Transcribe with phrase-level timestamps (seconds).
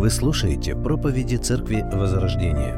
[0.00, 2.74] Вы слушаете проповеди Церкви Возрождения.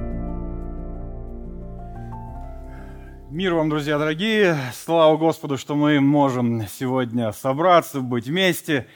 [3.30, 4.58] Мир вам, друзья дорогие!
[4.74, 8.88] Слава Господу, что мы можем сегодня собраться, быть вместе.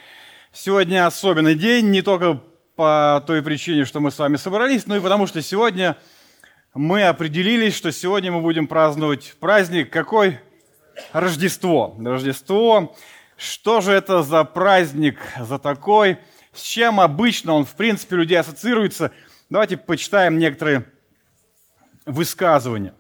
[0.53, 2.43] Сегодня особенный день, не только
[2.75, 5.97] по той причине, что мы с вами собрались, но и потому, что сегодня
[6.75, 10.41] мы определились, что сегодня мы будем праздновать праздник какой?
[11.13, 11.95] Рождество.
[11.97, 12.97] Рождество.
[13.37, 16.19] Что же это за праздник, за такой?
[16.57, 19.13] С чем обычно он, в принципе, людей ассоциируется?
[19.51, 20.87] Давайте почитаем некоторые
[22.07, 22.95] высказывания.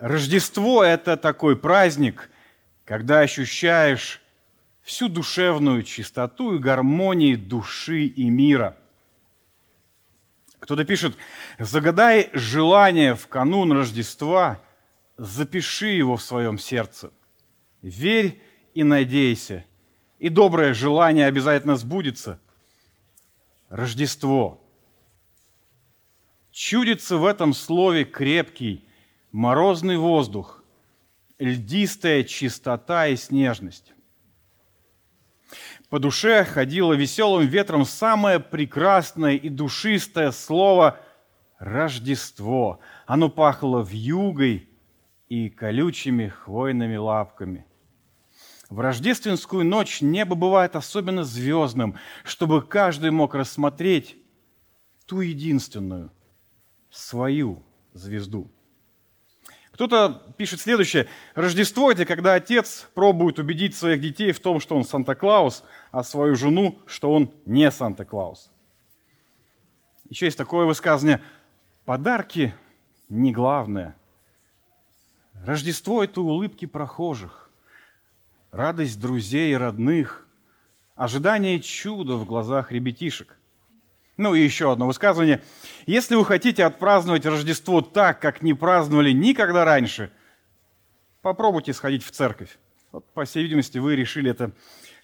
[0.00, 2.30] Рождество– это такой праздник,
[2.84, 4.22] когда ощущаешь
[4.82, 8.76] всю душевную чистоту и гармонию души и мира–
[10.60, 11.16] кто-то пишет,
[11.58, 14.60] загадай желание в канун Рождества,
[15.16, 17.10] запиши его в своем сердце.
[17.80, 18.42] Верь
[18.74, 19.64] и надейся,
[20.18, 22.40] и доброе желание обязательно сбудется.
[23.68, 24.60] Рождество.
[26.50, 28.88] Чудится в этом слове крепкий,
[29.30, 30.64] морозный воздух,
[31.38, 33.92] льдистая чистота и снежность.
[35.88, 41.00] По душе ходило веселым ветром самое прекрасное и душистое слово
[41.58, 42.80] «Рождество».
[43.06, 44.68] Оно пахло вьюгой
[45.28, 47.67] и колючими хвойными лапками.
[48.68, 54.16] В рождественскую ночь небо бывает особенно звездным, чтобы каждый мог рассмотреть
[55.06, 56.10] ту единственную,
[56.90, 57.62] свою
[57.94, 58.50] звезду–
[59.78, 61.06] кто-то пишет следующее.
[61.36, 66.34] Рождество– это когда отец пробует убедить своих детей в том, что он Санта-Клаус, а свою
[66.34, 68.50] жену, что он не Санта-Клаус.
[70.08, 71.22] Еще есть такое высказывание.
[71.84, 72.56] Подарки
[73.08, 73.94] не главное.
[75.44, 77.47] Рождество– это улыбки прохожих,
[78.50, 80.26] радость друзей и родных,
[80.94, 83.36] ожидание чуда в глазах ребятишек.
[84.16, 85.42] Ну и еще одно высказывание.
[85.86, 90.10] Если вы хотите отпраздновать Рождество так, как не праздновали никогда раньше,
[91.22, 92.58] попробуйте сходить в церковь.
[92.90, 94.50] Вот, по всей видимости, вы решили это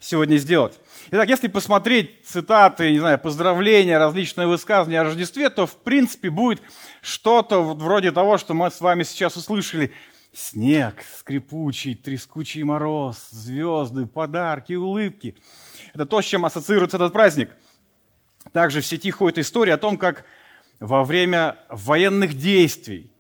[0.01, 0.81] сегодня сделать.
[1.11, 6.61] Итак, если посмотреть цитаты, не знаю, поздравления, различные высказывания о Рождестве, то в принципе будет
[7.03, 9.93] что-то вроде того, что мы с вами сейчас услышали.
[10.34, 15.37] Снег, скрипучий, трескучий мороз, звезды, подарки, улыбки.
[15.95, 17.50] Это то, с чем ассоциируется этот праздник–
[18.53, 20.25] также в сети ходит история о том, как
[20.81, 23.11] во время военных действий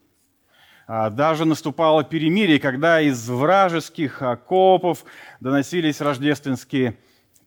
[0.86, 5.04] а, даже наступало перемирие, когда из вражеских окопов
[5.40, 6.98] доносились рождественские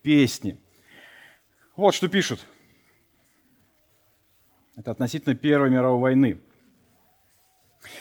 [0.02, 0.60] песни.
[1.76, 2.46] Вот что пишут.
[4.76, 6.42] Это относительно Первой мировой войны.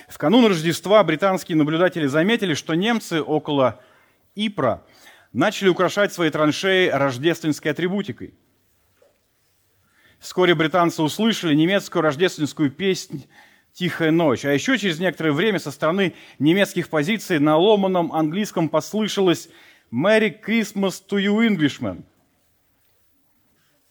[0.09, 3.81] В канун Рождества британские наблюдатели заметили, что немцы около
[4.35, 4.83] Ипра
[5.33, 8.35] начали украшать свои траншеи рождественской атрибутикой–
[10.19, 13.23] Вскоре британцы услышали немецкую рождественскую песню
[13.73, 14.45] «Тихая ночь».
[14.45, 19.49] А еще через некоторое время со стороны немецких позиций на ломаном английском послышалось
[19.93, 22.03] «Merry Christmas to you, Englishman».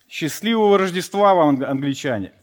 [0.09, 2.33] «Счастливого Рождества вам, англичане!»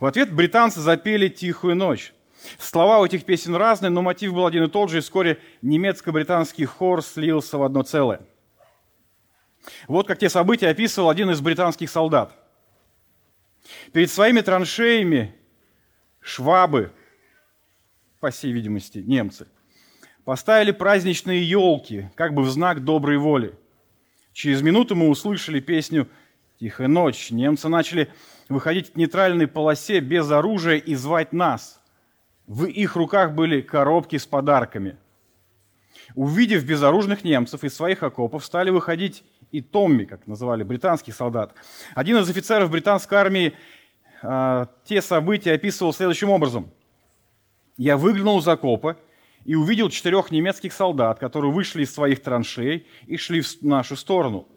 [0.00, 2.12] В ответ британцы запели «Тихую ночь».
[2.58, 6.64] Слова у этих песен разные, но мотив был один и тот же, и вскоре немецко-британский
[6.64, 8.20] хор слился в одно целое.
[9.86, 12.34] Вот как те события описывал один из британских солдат–
[13.92, 15.34] Перед своими траншеями
[16.20, 16.92] швабы,
[18.20, 19.46] по всей видимости, немцы,
[20.24, 23.54] поставили праздничные елки, как бы в знак доброй воли.
[24.32, 26.08] Через минуту мы услышали песню
[26.60, 27.30] «Тихая ночь».
[27.30, 28.08] Немцы начали
[28.48, 31.80] выходить к нейтральной полосе без оружия и звать нас.
[32.48, 34.96] В их руках были коробки с подарками.
[36.14, 39.22] Увидев безоружных немцев из своих окопов, стали выходить
[39.52, 41.54] и Томми, как называли британских солдат.
[41.94, 43.52] Один из офицеров британской армии
[44.22, 46.70] э, те события описывал следующим образом.
[47.76, 48.96] «Я выглянул из окопа
[49.44, 54.48] и увидел четырех немецких солдат, которые вышли из своих траншей и шли в нашу сторону.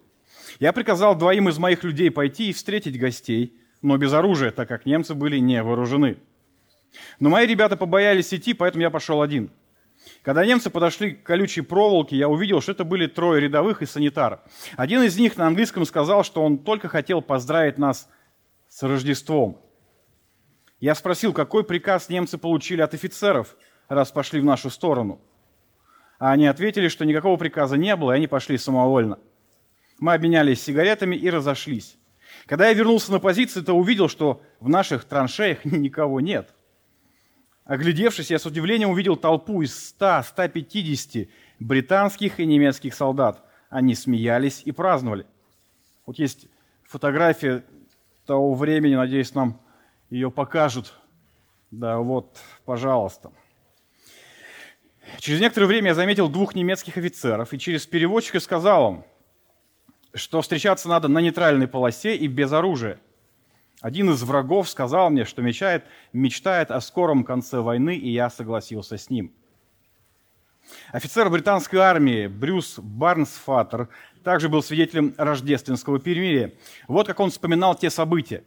[0.60, 4.86] Я приказал двоим из моих людей пойти и встретить гостей, но без оружия, так как
[4.86, 6.16] немцы были не вооружены.
[7.20, 9.50] Но мои ребята побоялись идти, поэтому я пошел один–
[10.22, 14.40] когда немцы подошли к колючей проволоке, я увидел, что это были трое рядовых и санитар.
[14.76, 18.08] Один из них на английском сказал, что он только хотел поздравить нас
[18.68, 19.60] с Рождеством.
[20.80, 23.56] Я спросил, какой приказ немцы получили от офицеров,
[23.88, 25.20] раз пошли в нашу сторону.
[26.18, 29.18] А они ответили, что никакого приказа не было, и они пошли самовольно.
[29.98, 31.96] Мы обменялись сигаретами и разошлись.
[32.46, 36.54] Когда я вернулся на позицию, то увидел, что в наших траншеях никого нет–
[37.64, 41.28] Оглядевшись, я с удивлением увидел толпу из 100-150
[41.60, 43.44] британских и немецких солдат.
[43.70, 45.26] Они смеялись и праздновали.
[46.04, 46.48] Вот есть
[46.82, 47.64] фотография
[48.26, 49.60] того времени, надеюсь, нам
[50.10, 50.92] ее покажут.
[51.70, 53.32] Да, вот, пожалуйста.
[55.18, 59.04] Через некоторое время я заметил двух немецких офицеров и через переводчика сказал им,
[60.14, 63.00] что встречаться надо на нейтральной полосе и без оружия.
[63.82, 68.96] Один из врагов сказал мне, что мечтает, мечтает о скором конце войны, и я согласился
[68.96, 69.34] с ним.
[70.92, 73.88] Офицер британской армии Брюс Барнсфаттер
[74.22, 76.54] также был свидетелем рождественского перемирия.
[76.86, 78.44] Вот как он вспоминал те события.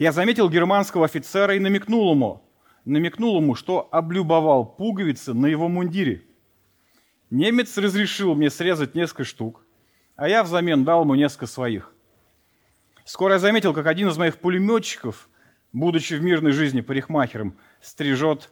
[0.00, 2.42] «Я заметил германского офицера и намекнул ему,
[2.84, 6.24] намекнул ему, что облюбовал пуговицы на его мундире.
[7.30, 9.64] Немец разрешил мне срезать несколько штук,
[10.16, 11.92] а я взамен дал ему несколько своих.
[13.04, 15.28] Скоро я заметил, как один из моих пулеметчиков,
[15.72, 18.50] будучи в мирной жизни парикмахером, стрижет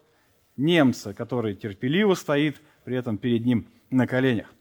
[0.57, 4.53] немца, который терпеливо стоит при этом перед ним на коленях.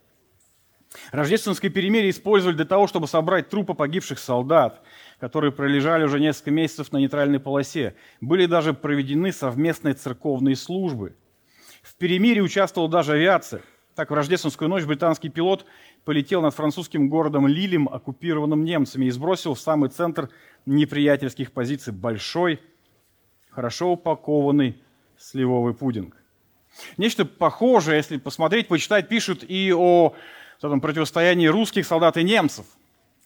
[1.12, 4.81] Рождественское перемирие использовали для того, чтобы собрать трупы погибших солдат,
[5.19, 7.95] которые пролежали уже несколько месяцев на нейтральной полосе.
[8.21, 11.15] Были даже проведены совместные церковные службы.
[11.83, 13.62] В перемирии участвовала даже авиация.
[13.95, 15.65] Так, в рождественскую ночь британский пилот
[16.09, 20.31] полетел над французским городом Лилем, оккупированным немцами, и сбросил в самый центр
[20.65, 22.59] неприятельских позиций большой,
[23.51, 24.81] хорошо упакованный
[25.19, 26.17] сливовый пудинг.
[26.97, 30.15] Нечто похожее, если посмотреть, почитать, пишут и о
[30.57, 32.65] этом противостоянии русских солдат и немцев.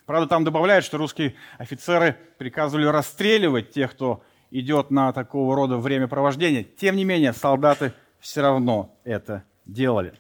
[0.06, 6.66] Правда, там добавляют, что русские офицеры приказывали расстреливать тех, кто идет на такого рода времяпровождение.
[6.66, 10.14] Тем не менее, солдаты все равно это делали.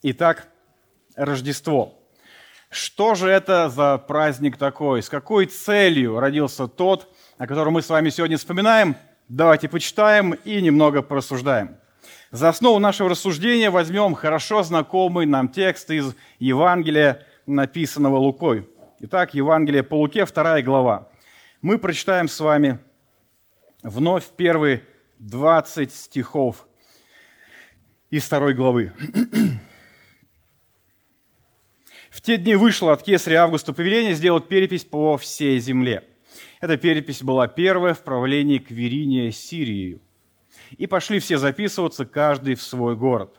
[0.00, 0.48] Итак,
[1.18, 1.98] Рождество.
[2.70, 5.02] Что же это за праздник такой?
[5.02, 8.94] С какой целью родился тот, о котором мы с вами сегодня вспоминаем?
[9.28, 11.76] Давайте почитаем и немного порассуждаем.
[12.30, 18.68] За основу нашего рассуждения возьмем хорошо знакомый нам текст из Евангелия, написанного Лукой.
[19.00, 21.08] Итак, Евангелие по Луке, вторая глава.
[21.62, 22.78] Мы прочитаем с вами
[23.82, 24.84] вновь первые
[25.18, 26.66] 20 стихов
[28.10, 28.92] из второй главы.
[32.18, 36.02] В те дни вышло от кесаря Августа повеление сделать перепись по всей земле.
[36.60, 40.00] Эта перепись была первая в правлении Квериния Сирии.
[40.76, 43.36] И пошли все записываться, каждый в свой город.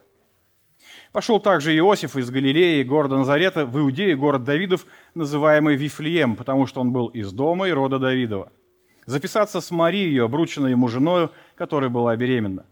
[1.12, 6.80] Пошел также Иосиф из Галилеи, города Назарета, в Иудее, город Давидов, называемый Вифлеем, потому что
[6.80, 8.50] он был из дома и рода Давидова.
[9.06, 12.66] Записаться с Марией, обрученной ему женою, которая была беременна.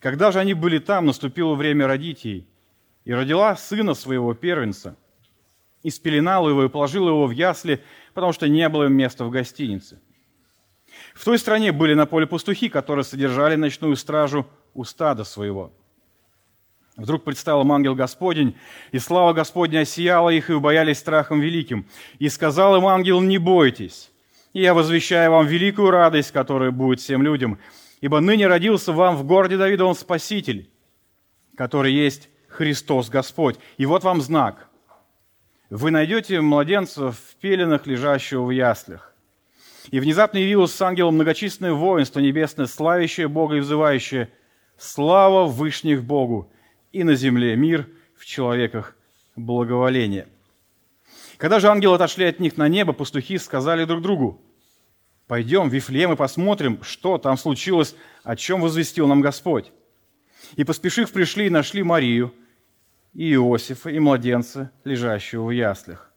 [0.00, 2.48] Когда же они были там, наступило время родить ей,
[3.04, 4.96] и родила сына своего первенца,
[5.82, 7.82] и спеленала его, и положила его в ясли,
[8.14, 10.00] потому что не было места в гостинице.
[11.14, 15.72] В той стране были на поле пастухи, которые содержали ночную стражу у стада своего.
[16.96, 18.56] Вдруг предстал им ангел Господень,
[18.92, 21.86] и слава Господня осияла их, и убоялись страхом великим.
[22.18, 24.10] И сказал им ангел, не бойтесь,
[24.52, 27.58] и я возвещаю вам великую радость, которая будет всем людям,
[28.00, 30.68] ибо ныне родился вам в городе Давидовом Спаситель,
[31.56, 33.58] который есть Христос Господь.
[33.78, 34.69] И вот вам знак.
[35.70, 39.14] Вы найдете младенца в пеленах, лежащего в яслях.
[39.92, 44.30] И внезапно явилось с ангелом многочисленное воинство небесное, славящее Бога и взывающее
[44.76, 46.52] «Слава Вышних Богу!»
[46.90, 48.96] и на земле мир, в человеках
[49.36, 50.26] благоволение.
[51.36, 54.42] Когда же ангелы отошли от них на небо, пастухи сказали друг другу,
[55.28, 59.70] «Пойдем в Вифлеем и посмотрим, что там случилось, о чем возвестил нам Господь».
[60.56, 62.34] И поспешив пришли и нашли Марию,
[63.14, 66.10] и Иосифа, и младенца, лежащего в яслях.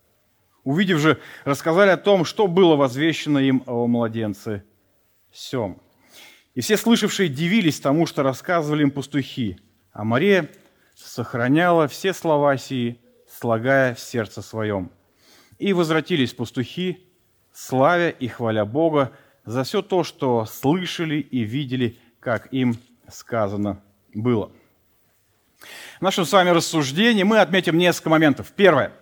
[0.64, 4.64] Увидев же, рассказали о том, что было возвещено им о младенце
[5.32, 5.82] Сем.
[6.54, 9.60] И все слышавшие дивились тому, что рассказывали им пастухи.
[9.92, 10.50] А Мария
[10.96, 14.92] сохраняла все слова сии, слагая в сердце своем.
[15.58, 17.08] И возвратились пастухи,
[17.52, 19.12] славя и хваля Бога
[19.46, 22.78] за все то, что слышали и видели, как им
[23.10, 23.84] сказано
[24.14, 24.52] было.
[26.00, 28.52] В нашем с вами рассуждении мы отметим несколько моментов.
[28.56, 28.94] Первое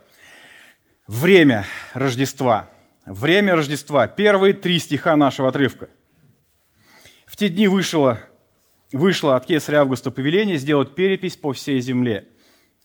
[1.08, 2.70] –время Рождества.
[3.06, 4.08] Время Рождества.
[4.08, 5.90] Первые три стиха нашего отрывка.
[7.26, 8.20] В те дни вышло,
[8.92, 12.28] вышло от кесаря Августа повеление сделать перепись по всей земле.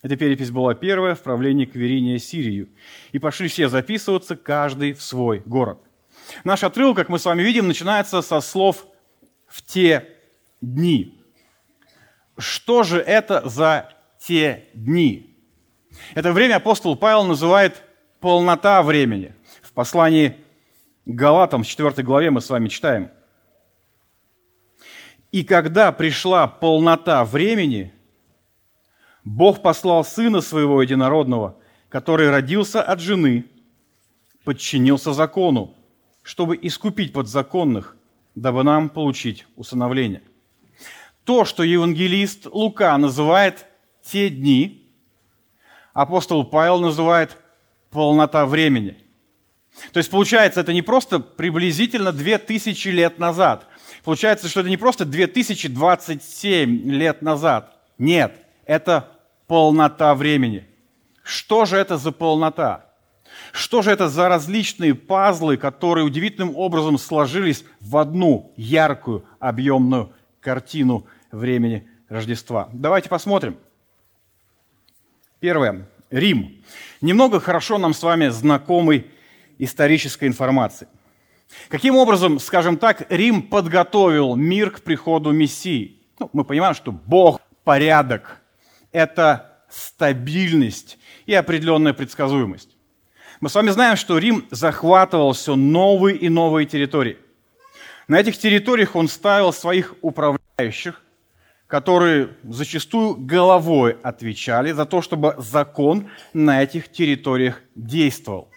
[0.02, 2.68] Эта перепись была первая в правлении Квериния Сирию.
[3.12, 5.80] И пошли все записываться, каждый в свой город.
[6.45, 8.87] Наш отрывок, как мы с вами видим, начинается со слов
[9.47, 10.09] «в те
[10.61, 11.15] дни».
[12.38, 15.35] Что же это за те дни?
[16.14, 17.83] Это время апостол Павел называет
[18.21, 19.35] полнота времени.
[19.62, 20.37] В послании
[21.07, 23.11] Галатам, в 4 главе мы с вами читаем.
[25.33, 27.93] «И когда пришла полнота времени,
[29.25, 31.57] Бог послал Сына Своего Единородного,
[31.88, 33.47] который родился от жены,
[34.45, 35.75] подчинился закону,
[36.23, 37.97] чтобы искупить подзаконных,
[38.35, 40.23] дабы нам получить усыновление.
[41.26, 43.66] То, что евангелист Лука называет
[44.04, 44.88] те дни,
[45.92, 47.37] апостол Павел называет
[47.90, 48.97] полнота времени.
[49.92, 53.66] То есть получается, это не просто приблизительно 2000 лет назад.
[54.04, 57.76] Получается, что это не просто 2027 лет назад.
[57.99, 59.11] Нет, это
[59.49, 60.64] полнота времени.
[61.25, 62.87] Что же это за полнота?
[63.50, 71.04] Что же это за различные пазлы, которые удивительным образом сложились в одну яркую, объемную картину
[71.37, 72.69] времени Рождества?
[72.73, 73.57] Давайте посмотрим.
[75.40, 75.88] Первое.
[76.11, 76.64] Рим.
[77.00, 79.11] Немного хорошо нам с вами знакомой
[79.59, 80.88] исторической информации.
[81.69, 86.02] Каким образом, скажем так, Рим подготовил мир к приходу Мессии?
[86.19, 88.40] Ну, мы понимаем, что Бог– порядок,
[88.93, 92.76] это стабильность и определенная предсказуемость.
[93.40, 97.19] Мы с вами знаем, что Рим захватывал все новые и новые территории.
[98.09, 101.02] На этих территориях он ставил своих управляющих,
[101.66, 108.49] которые зачастую головой отвечали за то, чтобы закон на этих территориях действовал.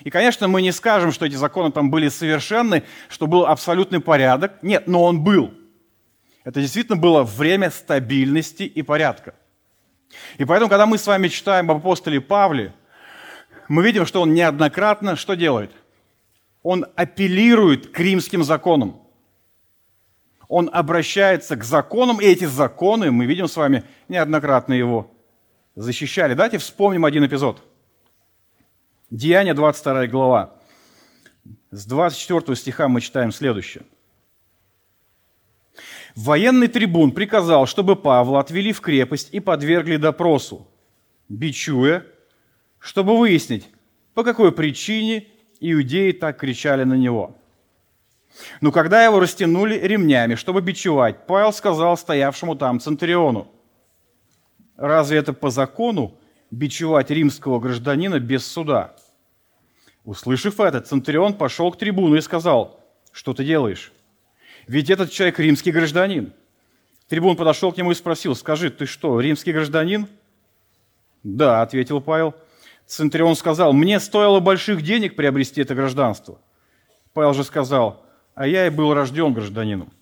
[0.00, 4.60] И, конечно, мы не скажем, что эти законы там были совершенны, что был абсолютный порядок.
[4.62, 5.54] Нет, но он был.
[6.44, 9.34] Это действительно было время стабильности и порядка.
[10.38, 12.74] И поэтому, когда мы с вами читаем об апостоле Павле,
[13.68, 15.70] мы видим, что он неоднократно что делает?
[16.64, 19.01] Он апеллирует к римским законам.
[20.52, 25.10] Он обращается к законам, и эти законы, мы видим с вами, неоднократно его
[25.76, 26.34] защищали.
[26.34, 27.62] Давайте вспомним один эпизод.
[29.08, 30.52] Деяние, 22 глава.
[31.70, 33.84] С 24 стиха мы читаем следующее.
[36.14, 40.68] Военный трибун приказал, чтобы Павла отвели в крепость и подвергли допросу,
[41.30, 42.04] бичуя
[42.78, 43.70] чтобы выяснить,
[44.12, 45.28] по какой причине
[45.60, 47.38] иудеи так кричали на него.
[48.60, 53.50] Но когда его растянули ремнями, чтобы бичевать, Павел сказал стоявшему там Центуриону,
[54.76, 56.18] «Разве это по закону
[56.50, 58.94] бичевать римского гражданина без суда?»
[60.04, 62.80] Услышав это, Центурион пошел к трибуну и сказал,
[63.12, 63.92] «Что ты делаешь?
[64.66, 66.32] Ведь этот человек римский гражданин».
[67.08, 70.08] Трибун подошел к нему и спросил, «Скажи, ты что, римский гражданин?»
[71.22, 72.34] «Да»,— ответил Павел,—
[72.86, 76.38] Центурион сказал, мне стоило больших денег приобрести это гражданство.
[77.14, 79.92] Павел же сказал, а я и был рожден гражданином.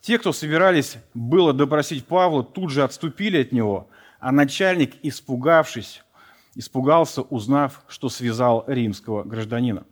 [0.00, 3.88] Те, кто собирались было допросить Павла, тут же отступили от него,
[4.20, 6.02] а начальник, испугавшись,
[6.54, 9.84] испугался, узнав, что связал римского гражданина.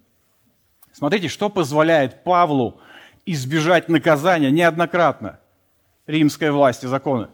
[0.93, 2.81] Смотрите, что позволяет Павлу
[3.27, 5.41] избежать наказания неоднократно
[6.07, 7.31] римской власти закона.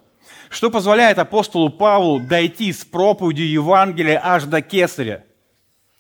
[0.49, 5.25] Что позволяет апостолу Павлу дойти с проповедью Евангелия аж до Кесаря?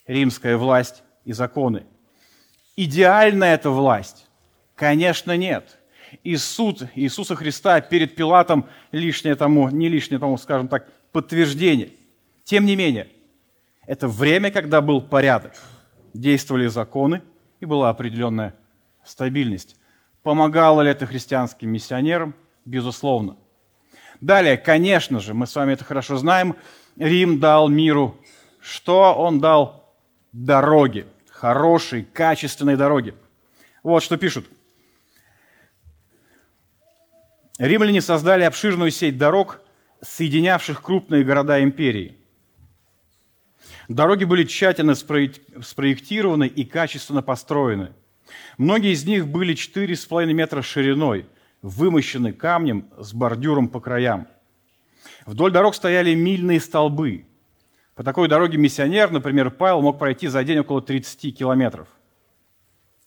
[0.06, 1.86] Римская власть и законы.
[2.84, 4.26] Идеальна эта власть?
[4.74, 5.78] Конечно, нет.
[6.24, 11.90] И суд Иисуса Христа перед Пилатом лишнее тому, не лишнее тому, скажем так, подтверждение.
[12.44, 13.08] Тем не менее,
[13.86, 15.52] это время, когда был порядок,
[16.12, 17.22] действовали законы
[17.60, 18.54] и была определенная
[19.04, 19.76] стабильность.
[20.22, 22.34] Помогало ли это христианским миссионерам?
[22.64, 23.36] Безусловно.
[24.20, 26.56] Далее, конечно же, мы с вами это хорошо знаем,
[26.96, 28.16] Рим дал миру
[28.62, 29.14] что?
[29.14, 29.92] Он дал
[30.32, 31.06] дороги,
[31.42, 33.14] хорошие, качественные дороги.
[33.82, 34.46] Вот что пишут.
[37.58, 39.60] Римляне создали обширную сеть дорог,
[40.02, 42.16] соединявших крупные города империи.
[43.88, 47.92] Дороги были тщательно спроектированы и качественно построены.
[48.56, 51.26] Многие из них были 4,5 метра шириной–
[51.62, 54.28] вымощены камнем с бордюром по краям.
[55.26, 57.26] Вдоль дорог стояли мильные столбы.
[58.02, 61.86] По такой дороге миссионер, например, Павел, мог пройти за день около 30 километров.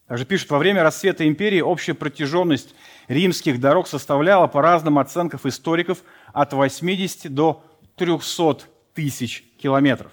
[0.06, 2.74] Также пишут, во время расцвета империи общая протяженность
[3.06, 5.98] римских дорог составляла, по разным оценкам историков,
[6.32, 7.62] от 80 до
[7.96, 8.60] 300
[8.94, 10.12] тысяч километров.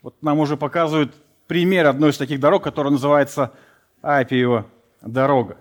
[0.00, 1.14] Вот нам уже показывают
[1.46, 3.52] пример одной из таких дорог, которая называется
[4.00, 4.64] Апиева
[5.02, 5.58] дорога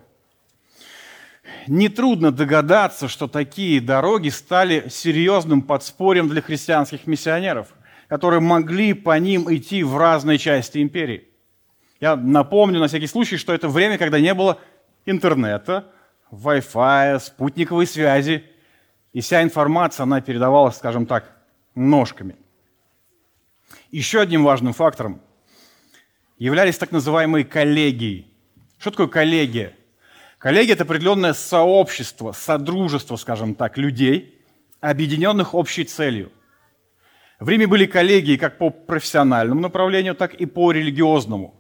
[1.68, 7.68] нетрудно догадаться, что такие дороги стали серьезным подспорьем для христианских миссионеров,
[8.08, 11.28] которые могли по ним идти в разные части империи.
[12.00, 14.60] Я напомню на всякий случай, что это время, когда не было
[15.06, 15.88] интернета,
[16.32, 18.46] Wi-Fi, спутниковой связи,
[19.14, 21.32] и вся информация, она передавалась, скажем так,
[21.76, 22.36] ножками.
[23.92, 25.22] Еще одним важным фактором
[26.38, 28.28] являлись так называемые коллегии.
[28.80, 29.76] Что такое коллегия?
[30.42, 34.42] Коллеги– это определенное сообщество, содружество, скажем так, людей,
[34.80, 36.32] объединенных общей целью.
[37.40, 41.54] В Риме были коллегии как по профессиональному направлению, так и по религиозному.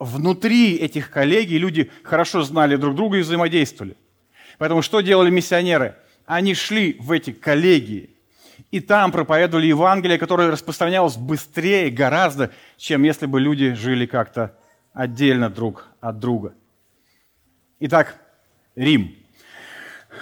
[0.00, 3.96] внутри этих коллегий люди хорошо знали друг друга и взаимодействовали.
[4.58, 5.94] Поэтому что делали миссионеры?
[6.26, 8.10] Они шли в эти коллегии,
[8.72, 14.58] и там проповедовали Евангелие, которое распространялось быстрее гораздо, чем если бы люди жили как-то
[14.92, 16.54] отдельно друг от друга.
[17.82, 18.20] Итак,
[18.76, 19.16] Рим.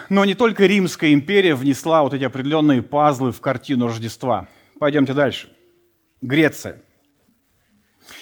[0.09, 4.47] Но не только Римская империя внесла вот эти определенные пазлы в картину Рождества.
[4.79, 5.49] Пойдемте дальше.
[6.23, 6.81] Греция.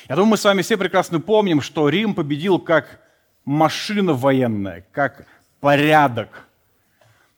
[0.08, 3.00] Я думаю, мы с вами все прекрасно помним, что Рим победил как
[3.44, 5.26] машина военная, как
[5.60, 6.46] порядок.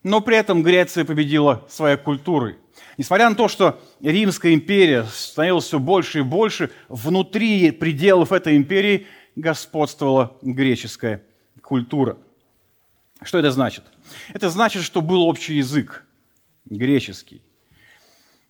[0.04, 2.58] Но при этом Греция победила своей культурой.
[2.96, 9.08] Несмотря на то, что Римская империя становилась все больше и больше, внутри пределов этой империи
[9.34, 11.24] господствовала греческая
[11.68, 12.16] культура.
[13.22, 13.84] Что это значит?
[14.32, 16.06] Это значит, что был общий язык,
[16.64, 17.42] греческий.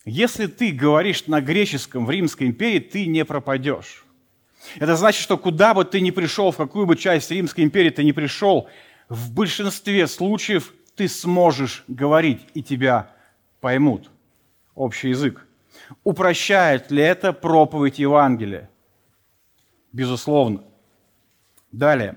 [0.05, 4.05] Если ты говоришь на греческом в Римской империи, ты не пропадешь.
[4.77, 8.05] Это значит, что куда бы ты ни пришел, в какую бы часть Римской империи ты
[8.05, 8.69] ни пришел,
[9.09, 13.11] в большинстве случаев ты сможешь говорить, и тебя
[13.61, 14.11] поймут.
[14.77, 15.45] Общий язык.
[16.05, 18.71] Упрощает ли это проповедь Евангелия?
[19.93, 20.63] Безусловно.
[21.73, 22.17] Далее.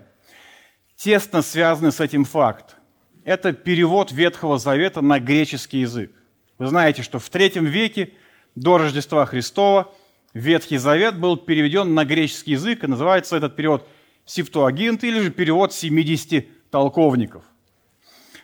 [1.03, 2.75] Тесно связанный с этим факт.
[3.23, 6.11] Это перевод Ветхого Завета на греческий язык.
[6.59, 8.13] Вы знаете, что в третьем веке
[8.53, 9.91] до Рождества Христова
[10.35, 13.89] Ветхий Завет был переведен на греческий язык, и называется этот перевод
[14.25, 17.45] Септуагинт или же перевод 70 толковников.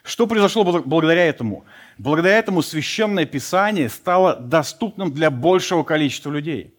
[0.02, 1.64] Что произошло благодаря этому?
[2.00, 6.74] Благодаря этому священное писание стало доступным для большего количества людей.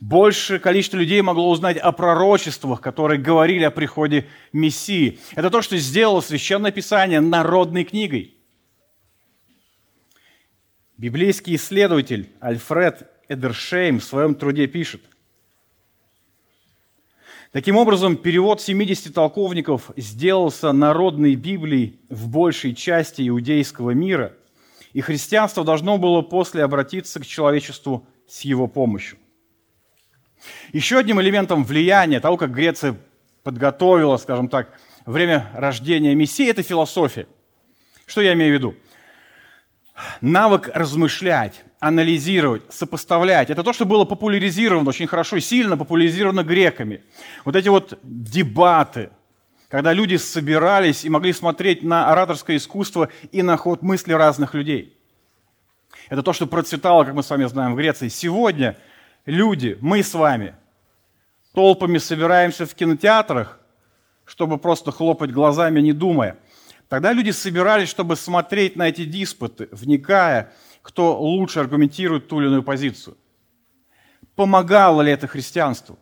[0.00, 5.18] Большее количество людей могло узнать о пророчествах, которые говорили о приходе Мессии.
[5.34, 8.34] Это то, что сделало священное писание народной книгой.
[10.96, 15.02] Библейский исследователь Альфред Эдершейм в своем труде пишет.
[17.52, 24.34] Таким образом, перевод 70 толковников сделался народной Библией в большей части иудейского мира,
[24.92, 29.18] и христианство должно было после обратиться к человечеству с его помощью.
[30.72, 32.96] Еще одним элементом влияния того, как Греция
[33.42, 34.72] подготовила, скажем так,
[35.06, 37.26] время рождения Мессии, это философия.
[38.06, 38.74] Что я имею в виду?
[40.20, 43.50] Навык размышлять, анализировать, сопоставлять.
[43.50, 47.02] Это то, что было популяризировано очень хорошо и сильно популяризировано греками.
[47.44, 49.10] Вот эти вот дебаты,
[49.68, 54.96] когда люди собирались и могли смотреть на ораторское искусство и на ход мысли разных людей.
[56.08, 58.08] Это то, что процветало, как мы с вами знаем, в Греции.
[58.08, 58.76] Сегодня
[59.26, 60.54] люди, мы с вами,
[61.52, 63.60] толпами собираемся в кинотеатрах,
[64.24, 66.38] чтобы просто хлопать глазами, не думая.
[66.88, 72.62] Тогда люди собирались, чтобы смотреть на эти диспуты, вникая, кто лучше аргументирует ту или иную
[72.62, 73.16] позицию.
[74.34, 75.98] Помогало ли это христианству?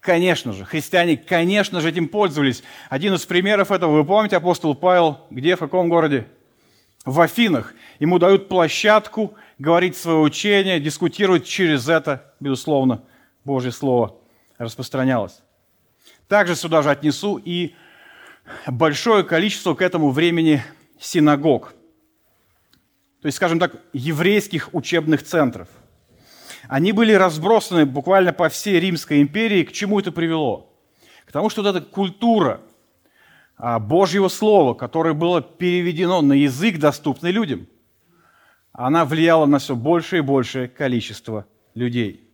[0.00, 2.62] Конечно же, христиане, конечно же, этим пользовались.
[2.88, 6.28] Один из примеров этого, вы помните, апостол Павел, где, в каком городе?
[7.04, 7.74] В Афинах.
[7.98, 13.02] Ему дают площадку говорить свое учение, дискутировать через это, безусловно,
[13.44, 14.16] Божье Слово
[14.58, 15.42] распространялось.
[16.28, 17.74] Также сюда же отнесу и
[18.66, 20.62] большое количество к этому времени
[20.98, 21.74] синагог.
[23.22, 25.68] То есть, скажем так, еврейских учебных центров.
[26.68, 29.62] Они были разбросаны буквально по всей Римской империи.
[29.62, 30.72] К чему это привело?
[31.26, 32.60] К тому, что вот эта культура
[33.56, 37.68] а, Божьего Слова, которое было переведено на язык, доступный людям,
[38.84, 42.28] она влияла на все большее и большее количество людей.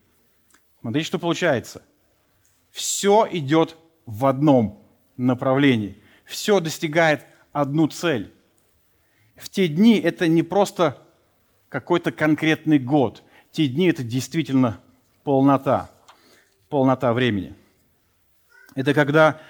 [0.80, 1.82] Смотрите, что получается.
[2.70, 3.76] Все идет
[4.06, 4.82] в одном
[5.16, 6.02] направлении
[6.32, 8.32] все достигает одну цель.
[9.36, 10.98] В те дни это не просто
[11.68, 13.22] какой-то конкретный год.
[13.50, 14.80] Те дни это действительно
[15.24, 15.90] полнота,
[16.68, 17.54] полнота времени.
[18.74, 19.40] Это когда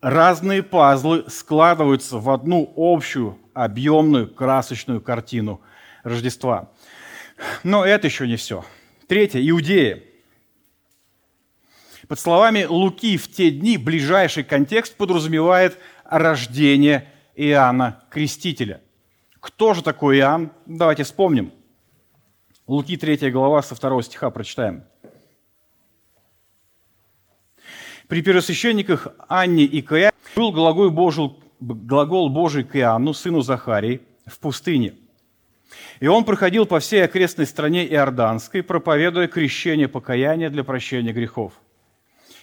[0.00, 5.60] разные пазлы складываются в одну общую, объемную, красочную картину
[6.02, 6.70] Рождества.
[7.62, 8.64] Но это еще не все.
[9.06, 9.40] Третье.
[9.48, 10.02] Иудея.
[12.08, 18.82] Под словами Луки в те дни ближайший контекст подразумевает рождение Иоанна Крестителя.
[19.38, 20.52] Кто же такой Иоанн?
[20.66, 21.52] Давайте вспомним.
[22.66, 24.84] Луки 3 глава со 2 стиха прочитаем.
[28.06, 34.38] При первосвященниках Анне и Каиафе был глагол Божий, глагол Божий к Иоанну, сыну Захарии, в
[34.40, 34.94] пустыне.
[36.00, 41.52] И он проходил по всей окрестной стране Иорданской, проповедуя крещение покаяния для прощения грехов.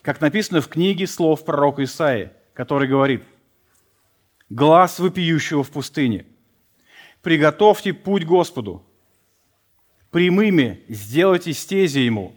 [0.01, 3.23] Как написано в книге слов пророка Исаии, который говорит–
[4.49, 6.25] глаз вопиющего в пустыне.
[7.21, 8.85] Приготовьте путь Господу,
[10.11, 12.33] прямыми сделайте стези Ему.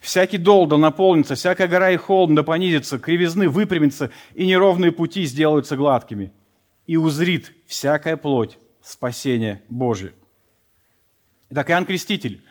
[0.00, 5.24] Всякий дол да наполнится, всякая гора и холм да понизится, кривизны выпрямятся, и неровные пути
[5.24, 6.32] сделаются гладкими.
[6.86, 10.12] И узрит всякая плоть спасение Божие.
[11.54, 12.42] Итак, Иоанн Креститель,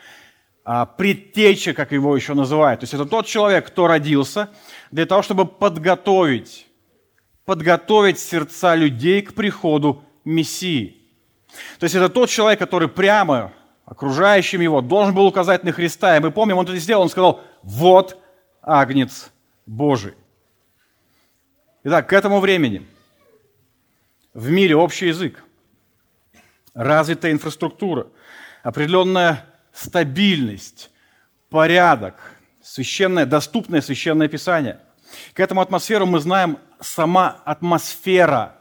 [0.63, 4.49] а, предтеча, как его еще называют, то есть это тот человек, кто родился
[4.91, 6.67] для того, чтобы подготовить,
[7.43, 11.01] подготовить сердца людей к приходу Мессии.
[11.79, 13.51] То есть это тот человек, который прямо
[13.83, 16.15] окружающим его должен был указать на Христа.
[16.15, 18.17] И мы помним, он это сделал, он сказал, вот
[18.61, 19.33] Агнец
[19.65, 20.13] Божий.
[21.83, 22.87] Итак, к этому времени
[24.33, 25.43] в мире общий язык,
[26.73, 28.07] развитая инфраструктура,
[28.63, 30.89] определенная стабильность,
[31.49, 32.15] порядок,
[32.63, 34.79] священное, доступное священное писание.
[35.33, 38.55] К этому атмосферу мы знаем сама атмосфера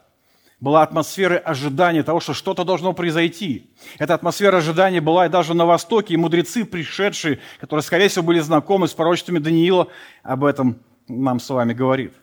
[0.61, 3.75] была атмосфера ожидания того, что что-то должно произойти.
[3.99, 8.39] Эта атмосфера ожидания была и даже на Востоке, и мудрецы, пришедшие, которые, скорее всего, были
[8.39, 9.89] знакомы с пророчествами Даниила,
[10.23, 12.15] об этом нам с вами говорит.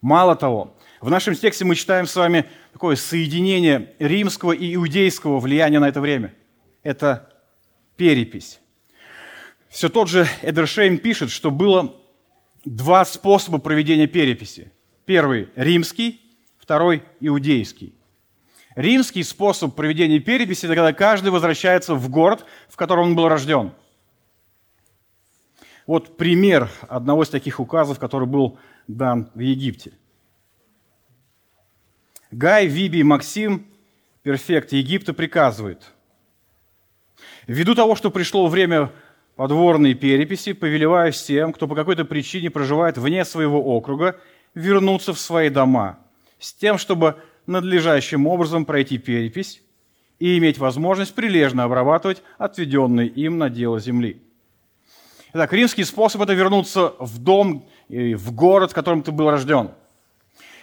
[0.00, 5.80] Мало того, в нашем тексте мы читаем с вами такое соединение римского и иудейского влияния
[5.80, 6.32] на это время.
[6.84, 7.28] Это
[7.96, 8.60] перепись.
[9.68, 11.96] Все тот же Эдершейм пишет, что было
[12.64, 14.70] два способа проведения переписи.
[15.04, 16.20] Первый– римский,
[16.56, 17.96] второй– иудейский.
[18.76, 23.72] Римский способ проведения переписи– это когда каждый возвращается в город, в котором он был рожден.
[25.88, 29.94] Вот пример одного из таких указов, который был дан в Египте.
[32.32, 33.66] Гай, Виби Максим,
[34.22, 35.92] перфект Египта, приказывает.
[37.46, 38.90] Ввиду того, что пришло время
[39.36, 44.18] подворной переписи, повелеваю всем, кто по какой-то причине проживает вне своего округа,
[44.54, 45.98] вернуться в свои дома–
[46.42, 47.16] с тем, чтобы
[47.46, 49.62] надлежащим образом пройти перепись
[50.18, 54.20] и иметь возможность прилежно обрабатывать отведенные им на дело земли.
[55.32, 59.70] Итак, римский способ– это вернуться в дом, в город, в котором ты был рожден.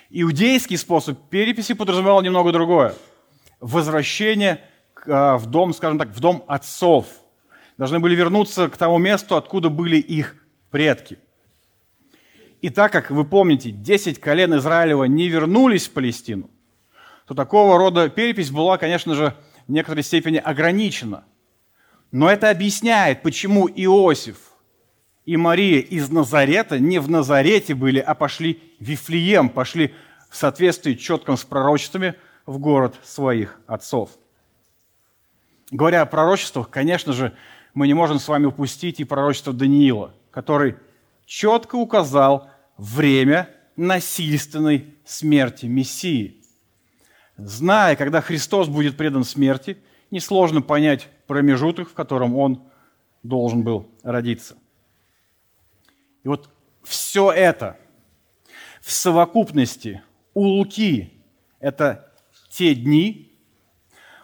[0.09, 2.95] Иудейский способ переписи подразумевал немного другое.
[3.59, 4.63] Возвращение
[5.05, 7.07] а, в дом, скажем так, в дом отцов.
[7.77, 10.35] Должны были вернуться к тому месту, откуда были их
[10.71, 11.17] предки–
[12.61, 16.49] и так как, вы помните, 10 колен Израилева не вернулись в Палестину,
[17.25, 19.35] то такого рода перепись была, конечно же,
[19.67, 21.23] в некоторой степени ограничена.
[22.11, 24.48] Но это объясняет, почему Иосиф
[25.29, 29.93] и Мария из Назарета не в Назарете были, а пошли в Вифлеем, пошли
[30.27, 32.15] в соответствии четком с пророчествами
[32.47, 34.09] в город своих отцов.
[35.69, 37.35] Говоря о пророчествах, конечно же,
[37.75, 40.77] мы не можем с вами упустить и пророчество Даниила, который
[41.27, 46.41] четко указал время насильственной смерти Мессии.
[47.37, 49.77] Зная, когда Христос будет предан смерти,
[50.09, 52.63] несложно понять промежуток, в котором Он
[53.21, 54.57] должен был родиться.
[56.23, 56.49] И вот
[56.83, 57.77] все это
[58.81, 60.03] в совокупности
[60.33, 61.13] у Луки–
[61.59, 62.11] это
[62.49, 63.37] те дни,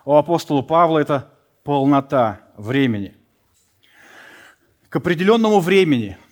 [0.05, 1.31] у апостола Павла– это
[1.63, 3.15] полнота времени.
[4.89, 6.17] К определенному времени–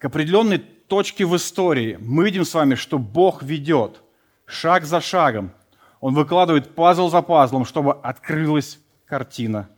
[0.00, 4.02] к определенной точке в истории мы видим с вами, что Бог ведет
[4.46, 5.52] шаг за шагом.
[6.00, 9.68] Он выкладывает пазл за пазлом, чтобы открылась картина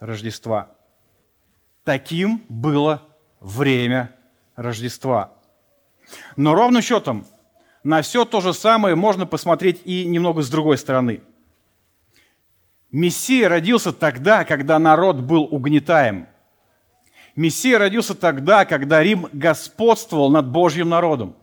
[0.00, 0.74] Рождества.
[1.84, 3.02] Таким было
[3.38, 4.12] время
[4.58, 5.32] Рождества.
[6.36, 7.26] Но ровным счетом
[7.82, 11.22] на все то же самое можно посмотреть и немного с другой стороны.
[12.90, 16.26] Мессия родился тогда, когда народ был угнетаем–
[17.38, 21.36] Мессия родился тогда, когда Рим господствовал над Божьим народом.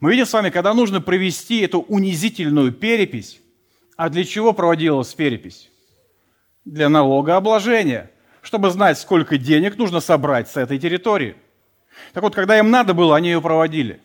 [0.00, 3.40] Мы видим с вами, когда нужно провести эту унизительную перепись,
[3.96, 5.70] а для чего проводилась перепись?
[6.64, 8.10] Для налогообложения,
[8.42, 11.36] чтобы знать, сколько денег нужно собрать с этой территории.
[12.12, 14.00] Так вот, когда им надо было, они ее проводили.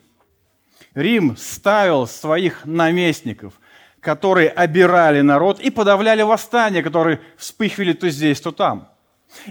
[0.93, 3.53] Рим ставил своих наместников,
[3.99, 8.89] которые обирали народ и подавляли восстания, которые вспыхивали то здесь, то там–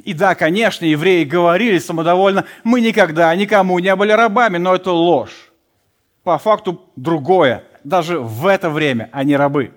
[0.05, 5.51] и да, конечно, евреи говорили самодовольно, мы никогда никому не были рабами, но это ложь.
[6.24, 7.64] По факту другое.
[7.85, 9.72] Даже в это время они рабы.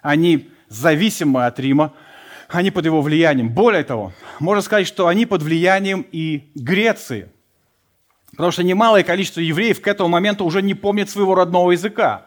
[0.00, 1.92] Они зависимы от Рима,
[2.48, 3.50] они под его влиянием.
[3.50, 7.28] Более того, можно сказать, что они под влиянием и Греции.
[8.32, 12.26] Потому что немалое количество евреев к этому моменту уже не помнят своего родного языка.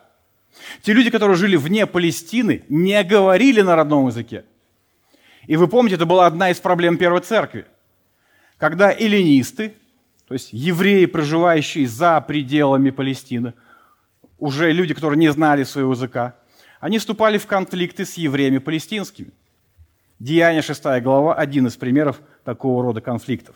[0.81, 4.45] Те люди, которые жили вне Палестины, не говорили на родном языке.
[5.47, 7.65] И вы помните, это была одна из проблем Первой Церкви.
[8.57, 9.73] Когда эллинисты,
[10.27, 13.53] то есть евреи, проживающие за пределами Палестины,
[14.37, 16.35] уже люди, которые не знали своего языка,
[16.79, 19.31] они вступали в конфликты с евреями палестинскими.
[20.19, 23.55] Деяние 6 глава– один из примеров такого рода конфликтов.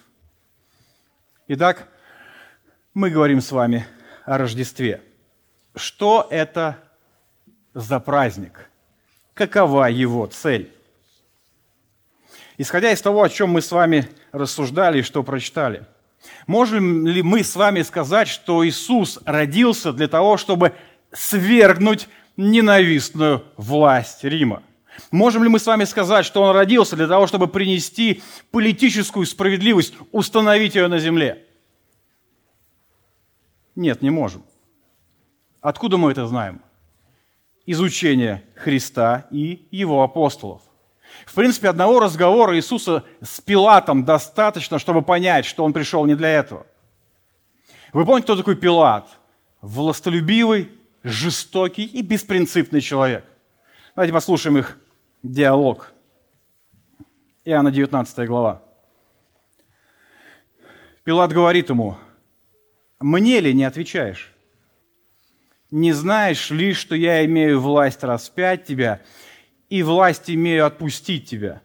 [1.48, 1.88] Итак,
[2.98, 3.86] мы говорим с вами
[4.26, 5.04] о Рождестве.
[5.76, 6.80] Что это
[7.76, 8.72] за праздник?
[9.36, 10.72] Какова его цель?
[12.58, 15.86] Исходя из того, о чем мы с вами рассуждали и что прочитали,
[16.48, 20.74] можем ли мы с вами сказать, что Иисус родился для того, чтобы
[21.12, 24.64] свергнуть ненавистную власть Рима?
[25.12, 29.94] Можем ли мы с вами сказать, что Он родился для того, чтобы принести политическую справедливость,
[30.12, 31.47] установить ее на земле?
[33.78, 34.44] Нет, не можем.
[35.62, 36.64] Откуда мы это знаем?
[37.68, 40.64] Изучение Христа и Его апостолов.
[41.28, 46.30] В принципе, одного разговора Иисуса с Пилатом достаточно, чтобы понять, что он пришел не для
[46.30, 46.66] этого.
[47.94, 49.08] Вы помните, кто такой Пилат?
[49.62, 50.72] Властолюбивый,
[51.04, 53.26] жестокий и беспринципный человек.
[53.96, 54.76] Давайте послушаем их
[55.22, 55.94] диалог.
[57.46, 58.64] Иоанна 19 глава.
[61.04, 61.96] Пилат говорит ему,
[63.00, 64.34] «Мне ли не отвечаешь?
[65.70, 69.02] Не знаешь ли, что я имею власть распять тебя
[69.70, 71.62] и власть имею отпустить тебя.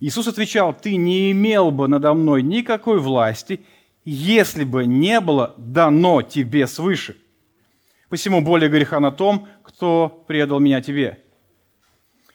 [0.00, 3.60] Иисус отвечал, ты не имел бы надо мной никакой власти,
[4.04, 7.16] если бы не было дано тебе свыше.
[8.10, 11.22] Посему более греха на том, кто предал меня тебе.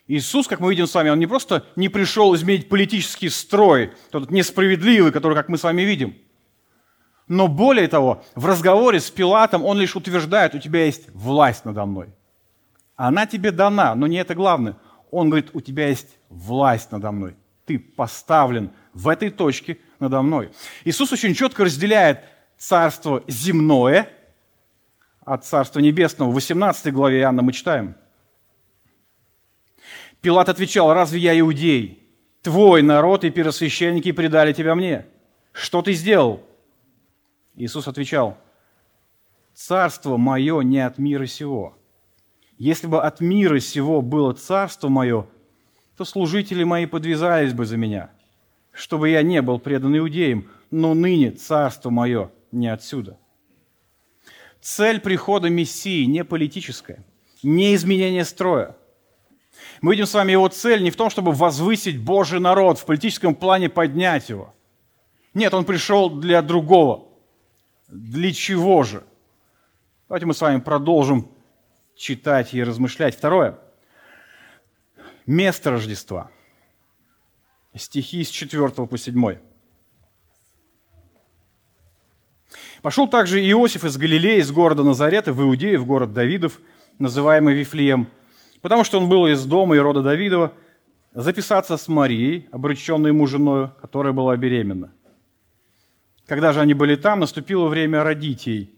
[0.08, 4.32] Иисус, как мы видим с вами, он не просто не пришел изменить политический строй, тот
[4.32, 6.16] несправедливый, который, как мы с вами видим.
[7.32, 11.86] Но более того, в разговоре с Пилатом он лишь утверждает, у тебя есть власть надо
[11.86, 12.10] мной.
[12.98, 14.76] Она тебе дана, но не это главное.
[15.12, 17.38] Он говорит, у тебя есть власть надо мной.
[17.66, 20.52] Ты поставлен в этой точке надо мной.
[20.84, 22.20] Иисус очень четко разделяет
[22.58, 24.10] царство земное
[25.24, 26.32] от царства небесного.
[26.32, 27.96] В 18 главе Иоанна мы читаем.
[30.20, 32.06] Пилат отвечал, разве я иудей?
[32.42, 35.06] Твой народ и первосвященники предали тебя мне.
[35.54, 36.46] Что ты сделал?
[37.56, 38.38] Иисус отвечал,
[39.54, 41.78] царство мое не от мира сего.
[42.58, 45.28] Если бы от мира сего было царство мое,
[45.98, 48.12] то служители мои подвязались бы за меня,
[48.72, 53.18] чтобы я не был предан иудеям, но ныне царство мое не отсюда.
[54.62, 57.04] Цель прихода Мессии не политическая,
[57.44, 58.78] не изменение строя.
[59.82, 63.36] Мы видим с вами его цель не в том, чтобы возвысить Божий народ, в политическом
[63.36, 64.54] плане поднять его.
[65.34, 67.11] Нет, он пришел для другого.
[67.92, 69.04] Для чего же?
[70.08, 71.30] Давайте мы с вами продолжим
[71.96, 73.16] читать и размышлять.
[73.16, 73.60] Второе.
[75.26, 76.32] Место Рождества.
[77.76, 79.38] Стихи с 4 по 7.
[82.82, 86.60] Пошел также Иосиф из Галилеи, из города Назарета, в Иудею, в город Давидов,
[86.98, 88.08] называемый Вифлеем,
[88.62, 90.54] потому что он был из дома и рода Давидова,
[91.14, 94.94] записаться с Марией, обреченной ему женою, которая была беременна.
[96.32, 98.74] Когда же они были там, наступило время родить ей.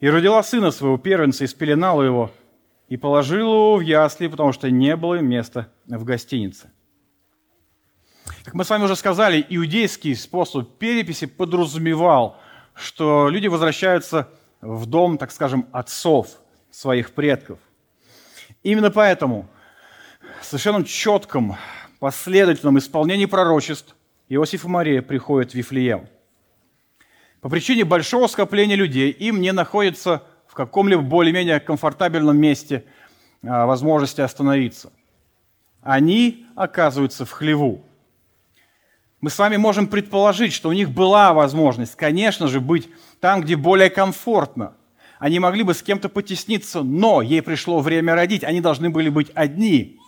[0.00, 2.30] И родила сына своего первенца, и спеленала его,
[2.90, 6.70] и положила его в ясли, потому что не было места в гостинице.
[8.44, 12.38] Как мы с вами уже сказали, иудейский способ переписи подразумевал,
[12.74, 14.28] что люди возвращаются
[14.60, 16.28] в дом, так скажем, отцов
[16.70, 17.60] своих предков.
[18.62, 19.48] Именно поэтому
[20.42, 21.56] в совершенно четком,
[21.98, 23.96] последовательном исполнении пророчеств
[24.28, 26.08] Иосиф и Мария приходят в Вифлеем–
[27.40, 32.84] по причине большого скопления людей им не находится в каком-либо более-менее комфортабельном месте
[33.46, 34.92] а, возможности остановиться.
[35.80, 37.84] Они оказываются в хлеву.
[39.20, 42.88] Мы с вами можем предположить, что у них была возможность, конечно же, быть
[43.20, 44.74] там, где более комфортно.
[45.18, 49.30] Они могли бы с кем-то потесниться, но ей пришло время родить, они должны были быть
[49.34, 49.98] одни.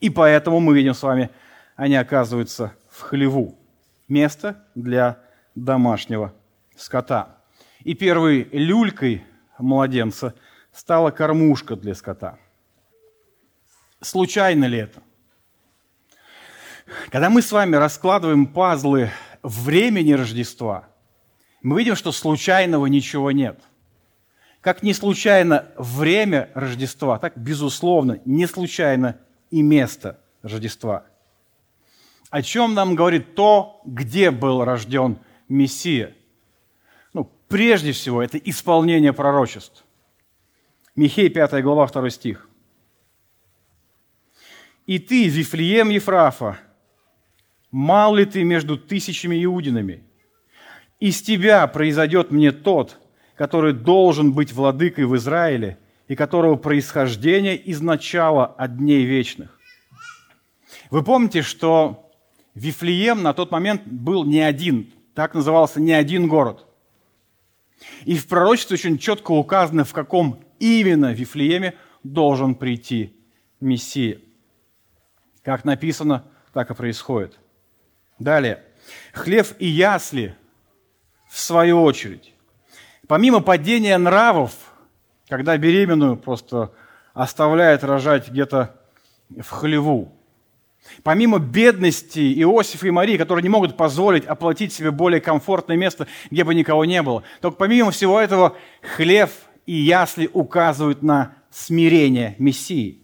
[0.00, 1.30] И поэтому мы видим с вами,
[1.76, 3.56] они оказываются в хлеву.
[4.08, 5.18] Место для
[5.54, 6.32] домашнего
[6.80, 7.36] скота.
[7.80, 9.24] И первой люлькой
[9.58, 10.34] младенца
[10.72, 12.38] стала кормушка для скота.
[14.00, 15.02] Случайно ли это?
[17.10, 19.10] Когда мы с вами раскладываем пазлы
[19.42, 20.88] времени Рождества,
[21.62, 23.60] мы видим, что случайного ничего нет.
[24.60, 29.18] Как не случайно время Рождества, так, безусловно, не случайно
[29.50, 31.04] и место Рождества.
[32.30, 36.14] О чем нам говорит то, где был рожден Мессия–
[37.50, 39.84] Прежде всего, это исполнение пророчеств.
[40.94, 42.48] Михей, 5 глава, 2 стих.
[44.86, 46.60] «И ты, Вифлеем Ефрафа,
[47.72, 50.04] мал ли ты между тысячами иудинами?
[51.00, 53.00] Из тебя произойдет мне тот,
[53.34, 59.58] который должен быть владыкой в Израиле, и которого происхождение из начала от дней вечных».
[60.90, 62.12] Вы помните, что
[62.54, 66.68] Вифлеем на тот момент был не один, так назывался не один город.
[68.04, 73.16] И в пророчестве очень четко указано, в каком именно Вифлееме должен прийти
[73.60, 74.20] Мессия.
[75.42, 77.38] Как написано, так и происходит.
[78.18, 78.64] Далее.
[79.12, 80.36] Хлев и ясли,
[81.30, 82.34] в свою очередь.
[83.06, 84.52] Помимо падения нравов,
[85.28, 86.72] когда беременную просто
[87.14, 88.80] оставляет рожать где-то
[89.30, 90.12] в хлеву,
[91.02, 96.44] Помимо бедности Иосифа и Марии, которые не могут позволить оплатить себе более комфортное место, где
[96.44, 99.30] бы никого не было, только помимо всего этого хлев
[99.66, 103.02] и ясли указывают на смирение Мессии.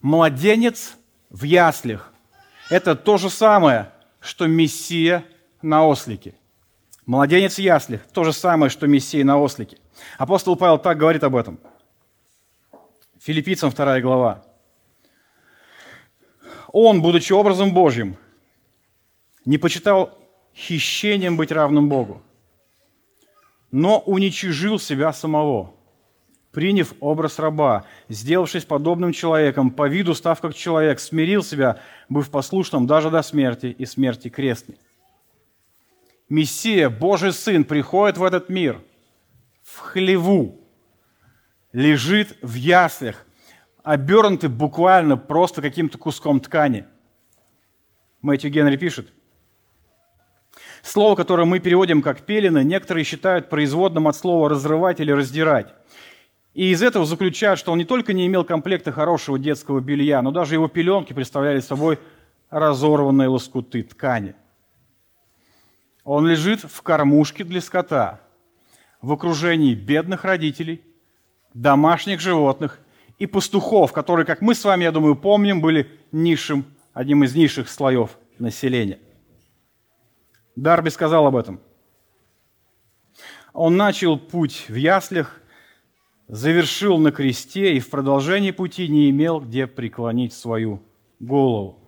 [0.00, 0.96] Младенец
[1.30, 2.12] в яслях–
[2.70, 5.24] это то же самое, что Мессия
[5.62, 6.34] на ослике.
[7.06, 9.78] Младенец в яслях– то же самое, что Мессия на ослике.
[10.18, 11.58] Апостол Павел так говорит об этом.
[13.20, 14.44] Филиппийцам 2 глава.
[16.76, 18.16] Он, будучи образом Божьим,
[19.44, 20.18] не почитал
[20.56, 22.20] хищением быть равным Богу,
[23.70, 25.72] но уничижил себя самого,
[26.50, 32.88] приняв образ раба, сделавшись подобным человеком, по виду став как человек, смирил себя, быв послушным
[32.88, 34.76] даже до смерти и смерти крестной.
[36.28, 38.82] Мессия, Божий Сын, приходит в этот мир
[39.62, 40.60] в хлеву,
[41.72, 43.23] лежит в яслях,
[43.84, 46.86] обернуты буквально просто каким-то куском ткани.
[48.22, 49.12] Мэтью Генри пишет.
[50.82, 55.74] Слово, которое мы переводим как «пелено», некоторые считают производным от слова «разрывать» или «раздирать».
[56.54, 60.30] И из этого заключают, что он не только не имел комплекта хорошего детского белья, но
[60.30, 61.98] даже его пеленки представляли собой
[62.48, 64.34] разорванные лоскуты ткани.
[66.04, 68.20] Он лежит в кормушке для скота,
[69.02, 70.82] в окружении бедных родителей,
[71.54, 72.78] домашних животных
[73.18, 77.68] и пастухов, которые, как мы с вами, я думаю, помним, были низшим, одним из низших
[77.68, 78.98] слоев населения.
[80.56, 81.60] Дарби сказал об этом.
[83.52, 85.40] Он начал путь в яслях,
[86.28, 90.82] завершил на кресте и в продолжении пути не имел где преклонить свою
[91.20, 91.78] голову.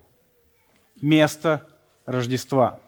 [1.01, 1.69] Место
[2.07, 2.81] Рождества.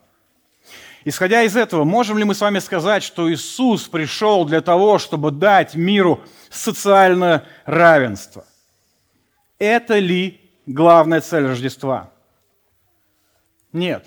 [1.09, 5.31] Исходя из этого, можем ли мы с вами сказать, что Иисус пришел для того, чтобы
[5.31, 8.45] дать миру социальное равенство?
[9.59, 12.11] Это ли главная цель Рождества?
[13.73, 14.05] Нет.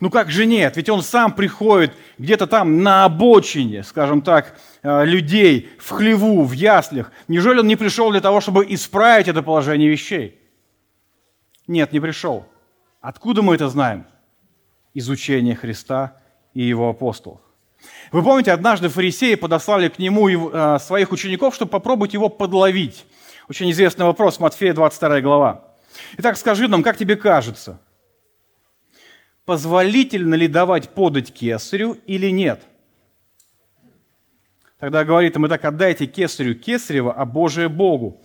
[0.00, 0.76] Ну как же нет?
[0.76, 6.52] Ведь он сам приходит где-то там на обочине, скажем так, э, людей, в хлеву, в
[6.52, 7.10] яслях.
[7.26, 10.38] Неужели он не пришел для того, чтобы исправить это положение вещей?
[11.66, 12.44] Нет, не пришел.
[13.00, 14.04] Откуда мы это знаем?
[14.94, 16.16] Изучение Христа
[16.54, 17.40] и его апостолов.
[18.10, 23.04] Вы помните, однажды фарисеи подослали к нему э, своих учеников, чтобы попробовать его подловить.
[23.48, 25.64] Очень известный вопрос, Матфея 22 глава.
[26.18, 27.80] Итак, скажи нам, как тебе кажется,
[29.44, 32.62] позволительно ли давать подать кесарю или нет?
[34.78, 38.20] Тогда говорит им, итак, отдайте кесарю кесарева, а Божие Богу.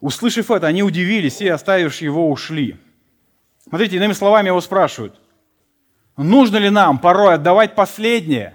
[0.00, 2.76] Услышав это, они удивились и, оставивши его, ушли.
[3.68, 5.20] Смотрите, иными словами его спрашивают,
[6.16, 8.54] нужно ли нам порой отдавать последнее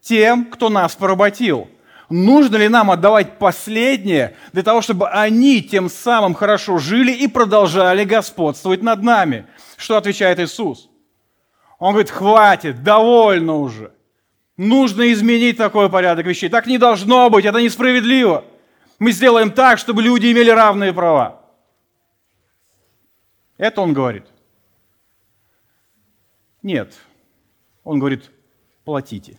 [0.00, 1.68] тем, кто нас поработил?
[2.10, 8.04] Нужно ли нам отдавать последнее для того, чтобы они тем самым хорошо жили и продолжали
[8.04, 9.46] господствовать над нами?
[9.76, 10.90] Что отвечает Иисус?
[11.78, 13.92] Он говорит, хватит, довольно уже.
[14.56, 16.48] Нужно изменить такой порядок вещей.
[16.48, 18.44] Так не должно быть, это несправедливо.
[18.98, 21.40] Мы сделаем так, чтобы люди имели равные права.
[23.58, 24.24] Это он говорит.
[26.64, 26.94] Нет.
[27.84, 28.30] Он говорит,
[28.84, 29.38] платите.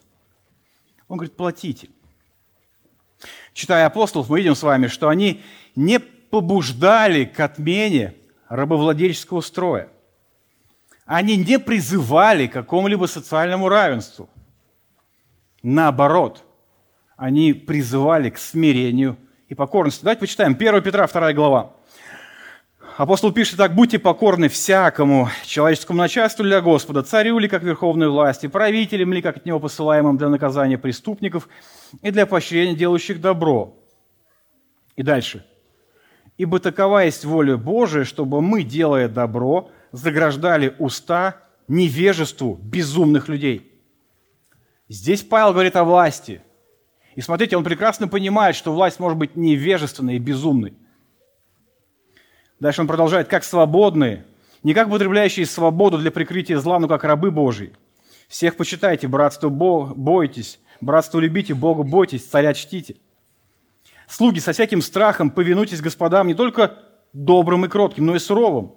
[1.08, 1.88] Он говорит, платите.
[3.52, 5.42] Читая апостолов, мы видим с вами, что они
[5.74, 8.14] не побуждали к отмене
[8.48, 9.88] рабовладельческого строя.
[11.04, 14.30] Они не призывали к какому-либо социальному равенству.
[15.64, 16.44] Наоборот,
[17.16, 19.16] они призывали к смирению
[19.48, 20.02] и покорности.
[20.02, 21.75] Давайте почитаем 1 Петра, 2 глава.
[22.96, 28.46] Апостол пишет так, «Будьте покорны всякому человеческому начальству для Господа, царю ли, как верховной власти,
[28.46, 31.46] правителям ли, как от него посылаемым для наказания преступников
[32.00, 33.76] и для поощрения делающих добро».
[34.96, 35.44] И дальше.
[36.38, 41.36] «Ибо такова есть воля Божия, чтобы мы, делая добро, заграждали уста
[41.68, 43.72] невежеству безумных людей».
[44.88, 46.40] Здесь Павел говорит о власти.
[47.14, 50.74] И смотрите, он прекрасно понимает, что власть может быть невежественной и безумной.
[52.60, 54.24] Дальше он продолжает, как свободные,
[54.62, 57.72] не как употребляющие свободу для прикрытия зла, но как рабы Божьи.
[58.28, 62.96] Всех почитайте, братство бойтесь, братство любите, Богу бойтесь, царя чтите.
[64.08, 66.78] Слуги, со всяким страхом повинуйтесь господам не только
[67.12, 68.72] добрым и кротким, но и суровым.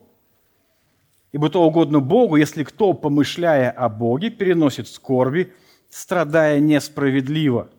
[1.31, 5.53] Ибо то угодно Богу, если кто, помышляя о Боге, переносит скорби,
[5.89, 7.69] страдая несправедливо.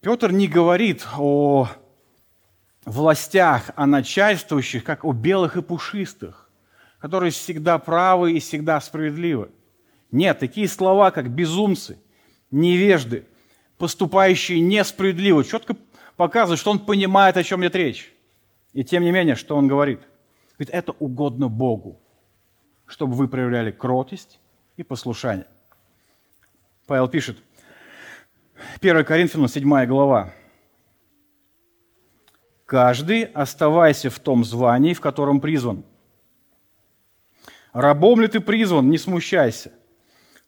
[0.00, 1.68] Петр не говорит о
[2.92, 6.50] властях, о начальствующих, как о белых и пушистых,
[6.98, 9.50] которые всегда правы и всегда справедливы.
[10.10, 11.98] Нет, такие слова, как безумцы,
[12.50, 13.26] невежды,
[13.76, 15.76] поступающие несправедливо, четко
[16.16, 18.12] показывают, что он понимает, о чем идет речь.
[18.72, 20.00] И тем не менее, что он говорит?
[20.58, 22.00] Говорит, это угодно Богу,
[22.86, 24.40] чтобы вы проявляли кротость
[24.76, 25.46] и послушание.
[26.86, 27.38] Павел пишет,
[28.80, 30.32] 1 Коринфянам 7 глава.
[32.68, 35.84] «Каждый оставайся в том звании, в котором призван.
[37.72, 39.72] Рабом ли ты призван, не смущайся.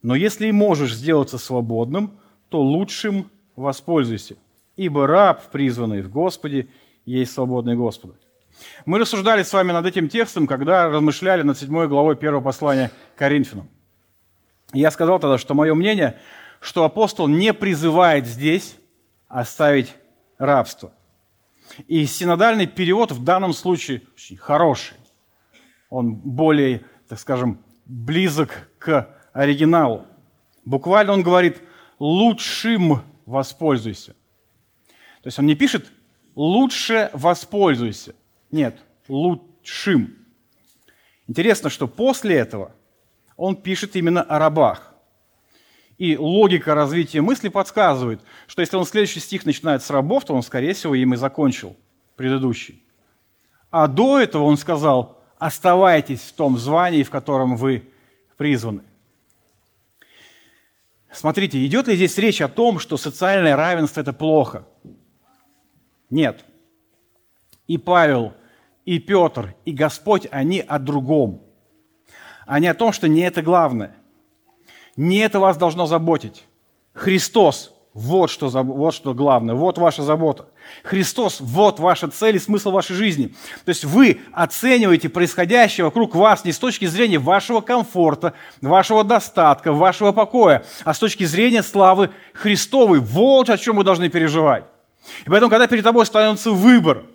[0.02, 4.36] Но если и можешь сделаться свободным, то лучшим воспользуйся,
[4.76, 6.68] ибо раб, призванный в Господе,
[7.06, 8.16] есть свободный Господа.
[8.84, 13.70] Мы рассуждали с вами над этим текстом, когда размышляли над седьмой главой первого послания Коринфянам.
[14.74, 16.18] Я сказал тогда, что мое мнение,
[16.60, 18.76] что апостол не призывает здесь
[19.26, 19.94] оставить
[20.36, 20.92] рабство.
[21.86, 24.96] И синодальный перевод в данном случае очень хороший.
[25.88, 30.06] Он более, так скажем, близок к оригиналу.
[30.64, 31.60] Буквально он говорит
[31.98, 34.12] «лучшим воспользуйся».
[35.22, 35.90] То есть он не пишет
[36.34, 38.14] «лучше воспользуйся».
[38.50, 40.16] Нет, лучшим.
[41.26, 42.72] Интересно, что после этого
[43.36, 44.89] он пишет именно о рабах.
[46.00, 50.42] И логика развития мысли подсказывает, что если он следующий стих начинает с рабов, то он,
[50.42, 51.76] скорее всего, им и закончил
[52.16, 52.82] предыдущий.
[53.70, 57.90] А до этого он сказал, оставайтесь в том звании, в котором вы
[58.38, 58.80] призваны.
[61.12, 64.64] Смотрите, идет ли здесь речь о том, что социальное равенство– это плохо?
[66.08, 66.46] Нет.
[67.66, 68.32] И Павел,
[68.86, 71.42] и Петр, и Господь, они о другом.
[72.46, 73.96] Они о том, что не это главное.
[75.00, 76.44] Не это вас должно заботить.
[76.92, 80.44] Христос вот что, вот что главное, вот ваша забота.
[80.84, 83.34] Христос, вот ваша цель и смысл вашей жизни.
[83.64, 89.72] То есть вы оцениваете происходящее вокруг вас не с точки зрения вашего комфорта, вашего достатка,
[89.72, 93.00] вашего покоя, а с точки зрения славы Христовой.
[93.00, 94.64] Вот о чем вы должны переживать.
[95.24, 97.06] И поэтому, когда перед тобой становится выбор,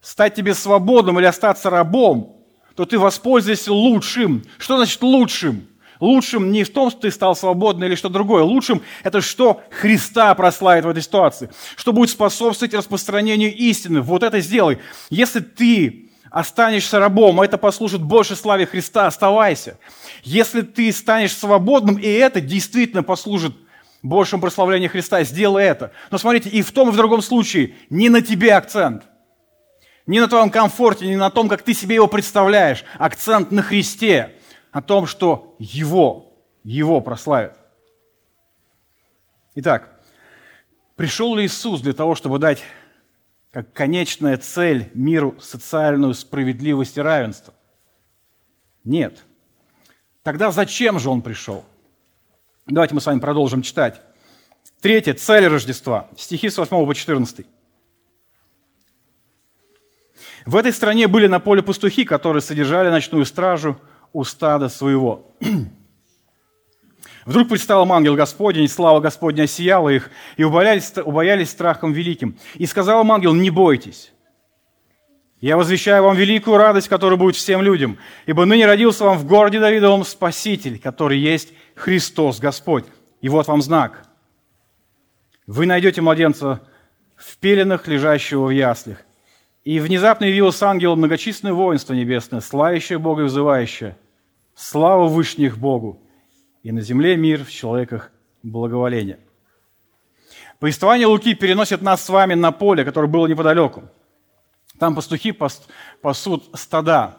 [0.00, 2.36] стать тебе свободным или остаться рабом,
[2.76, 4.44] то ты воспользуешься лучшим.
[4.56, 5.66] Что значит лучшим?
[6.00, 8.42] Лучшим не в том, что ты стал свободным или что другое.
[8.42, 11.50] Лучшим– это что Христа прославит в этой ситуации.
[11.76, 14.00] Что будет способствовать распространению истины.
[14.00, 14.78] Вот это сделай.
[15.10, 19.78] Если ты останешься рабом, а это послужит больше славе Христа, оставайся.
[20.22, 23.56] Если ты станешь свободным, и это действительно послужит
[24.02, 25.92] большему прославлению Христа, сделай это.
[26.10, 29.04] Но смотрите, и в том, и в другом случае не на тебе акцент.
[30.06, 32.84] Не на твоем комфорте, не на том, как ты себе его представляешь.
[32.98, 34.37] Акцент на Христе
[34.78, 37.58] о том, что Его, Его прославят.
[39.56, 40.00] Итак,
[40.94, 42.62] пришел ли Иисус для того, чтобы дать
[43.50, 47.54] как конечная цель миру социальную справедливость и равенство?
[48.84, 49.24] Нет.
[50.22, 51.64] Тогда зачем же Он пришел?
[52.66, 54.00] Давайте мы с вами продолжим читать.
[54.80, 55.14] Третье.
[55.14, 56.08] Цель Рождества.
[56.16, 57.44] Стихи с 8 по 14.
[60.46, 63.76] В этой стране были на поле пастухи, которые содержали ночную стражу–
[64.12, 65.26] у стада своего.
[67.26, 72.38] Вдруг предстал им ангел Господень, и слава Господня осияла их, и убоялись, убоялись страхом великим.
[72.54, 74.12] И сказал им ангел, не бойтесь.
[75.40, 79.60] Я возвещаю вам великую радость, которая будет всем людям, ибо ныне родился вам в городе
[79.60, 82.86] Давидовом Спаситель, который есть Христос Господь.
[83.20, 84.04] И вот вам знак.
[85.46, 86.62] Вы найдете младенца
[87.14, 88.98] в пеленах, лежащего в яслях.
[89.68, 93.98] И внезапно явилось ангелу многочисленное воинство небесное, славящее Бога и взывающее.
[94.54, 96.00] Слава Вышних Богу!
[96.62, 98.10] И на земле мир, в человеках
[98.42, 99.18] благоволение.
[100.58, 103.82] Повествование Луки переносит нас с вами на поле, которое было неподалеку.
[104.78, 105.32] Там пастухи
[106.00, 107.18] пасут стада.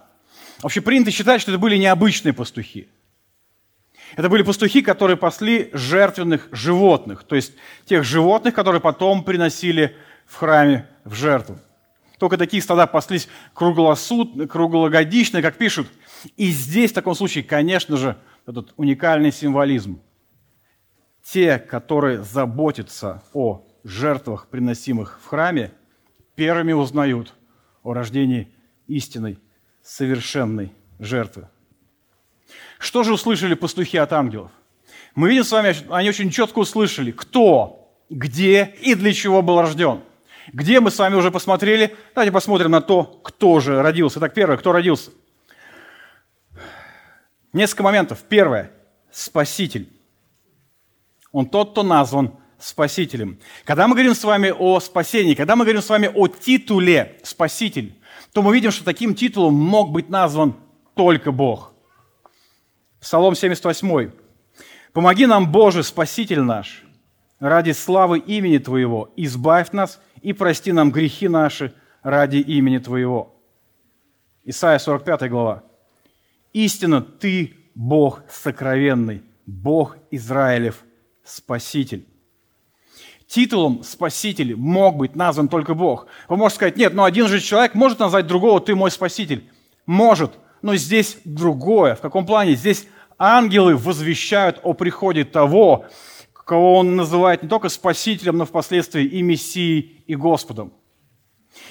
[0.63, 2.89] Вообще принято считать, что это были необычные пастухи.
[4.15, 7.53] Это были пастухи, которые пасли жертвенных животных, то есть
[7.85, 9.95] тех животных, которые потом приносили
[10.25, 11.59] в храме в жертву.
[12.20, 15.88] Только такие стада паслись круглосут, круглогодично, как пишут.
[16.36, 20.01] И здесь в таком случае, конечно же, этот уникальный символизм.
[21.24, 25.72] Те, которые заботятся о жертвах, приносимых в храме,
[26.36, 27.34] первыми узнают
[27.84, 28.53] о рождении
[28.88, 29.39] истинной,
[29.82, 31.47] совершенной жертвы.
[32.80, 34.51] Что же услышали пастухи от ангелов?
[35.15, 40.01] Мы видим с вами, они очень четко услышали, кто, где и для чего был рожден.
[40.53, 41.95] Где мы с вами уже посмотрели?
[42.15, 44.19] Давайте посмотрим на то, кто же родился.
[44.19, 45.11] Так, первое, кто родился?
[47.53, 48.23] Несколько моментов.
[48.27, 48.71] Первое.
[49.11, 49.89] Спаситель.
[51.31, 53.39] Он тот, кто назван Спасителем.
[53.63, 57.95] Когда мы говорим с вами о спасении, когда мы говорим с вами о титуле Спаситель,
[58.33, 60.55] то мы видим, что таким титулом мог быть назван
[60.93, 61.73] только Бог.
[62.99, 64.11] Псалом 78.
[64.91, 66.83] «Помоги нам, Боже, Спаситель наш,
[67.39, 73.36] ради славы имени Твоего, избавь нас и прости нам грехи наши ради имени Твоего».
[74.43, 75.63] Исайя 45 глава.
[76.53, 80.84] «Истинно Ты, Бог сокровенный, Бог Израилев,
[81.24, 82.07] Спаситель».
[83.30, 86.07] Титулом Спаситель мог быть назван только Бог.
[86.28, 89.47] Вы можете сказать, нет, но один же человек может назвать другого, ты мой Спаситель.
[89.86, 90.32] Может,
[90.63, 91.93] но здесь другое.
[91.93, 92.55] В каком плане?
[92.55, 92.88] Здесь
[93.20, 95.86] ангелы возвещают о приходе того,
[96.49, 100.73] кого он называет не только Спасителем, но впоследствии и Мессией, и Господом.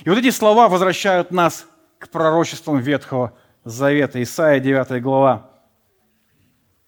[0.04, 1.66] И вот эти слова возвращают нас
[1.98, 4.22] к пророчествам Ветхого Завета.
[4.22, 5.50] Исаия 9 глава.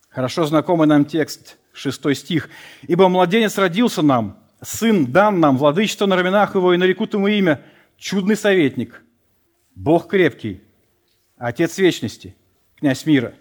[0.09, 2.49] Хорошо знакомый нам текст, 6 стих.
[2.83, 7.61] «Ибо младенец родился нам, сын дан нам, владычество на раменах его, и нарекут ему имя,
[7.97, 9.03] чудный советник,
[9.75, 10.63] Бог крепкий,
[11.39, 12.37] Отец вечности,
[12.77, 13.35] князь мира».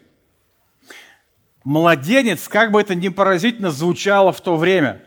[1.70, 5.04] Младенец, как бы это ни поразительно звучало в то время,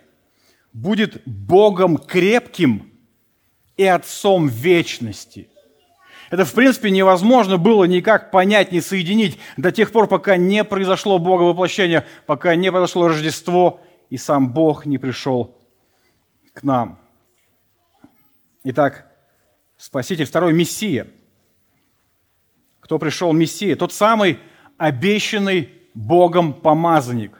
[0.73, 2.89] будет Богом крепким
[3.77, 5.49] и Отцом вечности.
[6.31, 11.19] Это, в принципе, невозможно было никак понять, не соединить до тех пор, пока не произошло
[11.19, 15.59] Бога воплощение, пока не произошло Рождество, и сам Бог не пришел
[16.55, 17.01] к нам.
[18.63, 19.11] Итак,
[19.77, 21.09] Спаситель, второй Мессия.
[22.79, 23.75] Кто пришел Мессия?
[23.75, 24.39] Тот самый
[24.79, 27.39] обещанный Богом помазанник.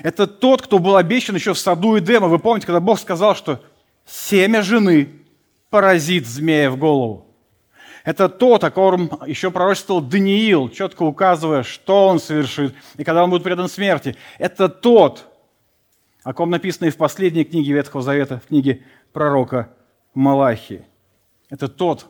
[0.00, 2.28] Это тот, кто был обещан еще в саду Эдема.
[2.28, 3.60] Вы помните, когда Бог сказал, что
[4.04, 5.20] семя жены
[5.68, 7.26] поразит змея в голову.
[8.04, 13.30] Это тот, о котором еще пророчествовал Даниил, четко указывая, что он совершит, и когда он
[13.30, 14.16] будет предан смерти.
[14.38, 15.26] Это тот,
[16.24, 19.70] о ком написано и в последней книге Ветхого Завета, в книге пророка
[20.14, 20.86] Малахии.
[21.50, 22.06] Это тот,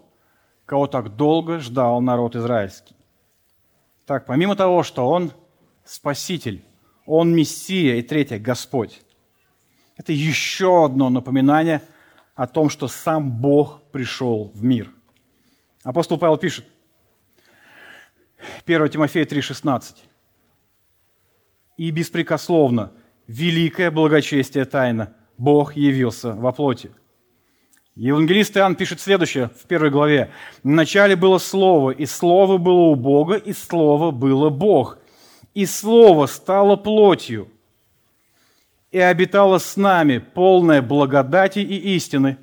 [0.64, 2.94] кого так долго ждал народ израильский.
[4.06, 5.32] Так, помимо того, что он
[5.84, 6.64] Спаситель,
[7.06, 9.02] он Мессия, и третье, Господь.
[9.96, 11.82] Это еще одно напоминание
[12.34, 14.90] о том, что сам Бог пришел в мир.
[15.82, 16.64] Апостол Павел пишет,
[18.64, 19.96] 1 Тимофея 3,16.
[21.76, 22.92] «И беспрекословно,
[23.26, 26.90] великое благочестие тайна, Бог явился во плоти».
[27.96, 30.30] Евангелист Иоанн пишет следующее в первой главе.
[30.62, 34.98] «Вначале было Слово, и Слово было у Бога, и Слово было Бог.
[35.54, 37.48] И Слово стало плотью,
[38.90, 42.38] и обитало с нами, полное благодати и истины.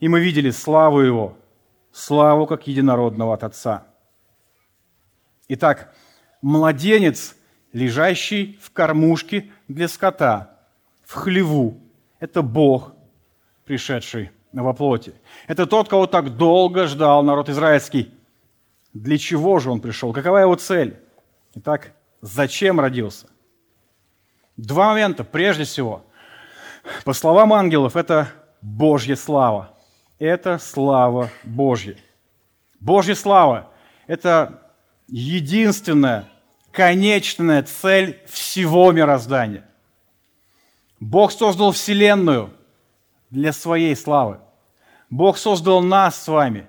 [0.00, 1.36] И мы видели славу Его,
[1.92, 3.86] славу как единородного от Отца».
[5.48, 5.94] Итак,
[6.40, 7.36] младенец,
[7.72, 10.58] лежащий в кормушке для скота,
[11.04, 11.80] в хлеву,
[12.20, 12.94] это Бог,
[13.64, 15.14] пришедший во плоти.
[15.46, 18.14] Это тот, кого так долго ждал народ израильский.
[18.92, 20.12] Для чего же он пришел?
[20.12, 20.98] Какова его цель?
[21.54, 21.92] Итак,
[22.22, 23.26] зачем родился?
[24.56, 25.24] Два момента.
[25.24, 26.04] Прежде всего,
[27.04, 28.28] по словам ангелов, это
[28.62, 29.74] Божья слава.
[30.18, 31.96] Это слава Божья.
[32.80, 33.70] Божья слава–
[34.06, 34.62] это
[35.08, 36.28] единственная,
[36.70, 39.64] конечная цель всего мироздания.
[41.00, 42.50] Бог создал Вселенную
[43.30, 44.38] для своей славы.
[45.10, 46.66] Бог создал нас с вами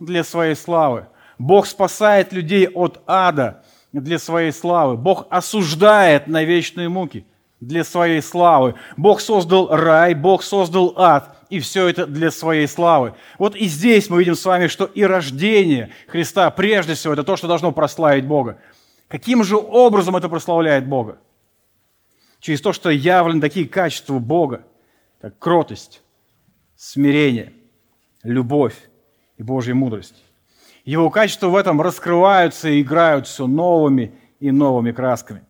[0.00, 1.06] для своей славы.
[1.38, 3.62] Бог спасает людей от ада
[3.92, 4.96] для своей славы.
[4.96, 7.24] Бог осуждает на вечные муки
[7.60, 8.74] для своей славы.
[8.96, 13.14] Бог создал рай, Бог создал ад, и все это для своей славы.
[13.38, 17.36] Вот и здесь мы видим с вами, что и рождение Христа, прежде всего, это то,
[17.36, 18.58] что должно прославить Бога.
[19.08, 21.18] Каким же образом это прославляет Бога?
[22.40, 24.64] Через то, что явлены такие качества Бога,
[25.20, 26.02] как кротость,
[26.76, 27.52] смирение,
[28.22, 28.76] любовь
[29.38, 30.22] и Божья мудрость.
[30.86, 35.42] Его качества в этом раскрываются и играют все новыми и новыми красками.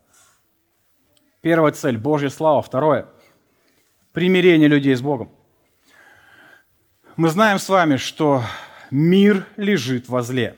[1.43, 2.62] Первая цель– Божья слава.
[2.62, 3.07] Второе–
[4.12, 5.30] примирение людей с Богом.
[7.16, 8.43] Мы знаем с вами, что
[8.91, 10.57] мир лежит во зле.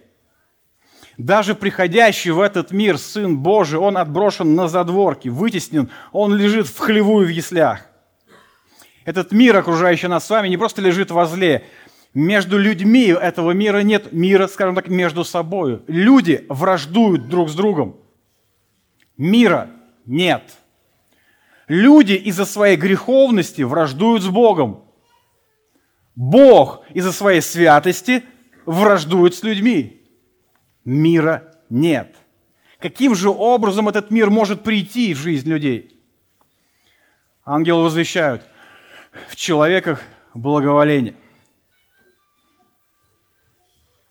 [1.16, 6.78] Даже приходящий в этот мир Сын Божий, он отброшен на задворки, вытеснен, он лежит в
[6.78, 7.80] хлеву и в яслях.
[9.04, 11.64] Этот мир, окружающий нас с вами, не просто лежит во зле,
[12.18, 15.82] между людьми этого мира нет мира, скажем так, между собой.
[15.86, 17.96] Люди враждуют друг с другом.
[19.16, 19.70] Мира
[20.04, 20.42] нет.
[21.68, 24.84] Люди из-за своей греховности враждуют с Богом.
[26.16, 28.24] Бог из-за своей святости
[28.66, 30.02] враждует с людьми.
[30.84, 32.16] Мира нет.
[32.80, 36.00] Каким же образом этот мир может прийти в жизнь людей?
[37.44, 38.42] Ангелы возвещают,
[39.28, 40.02] в человеках
[40.34, 41.14] благоволение.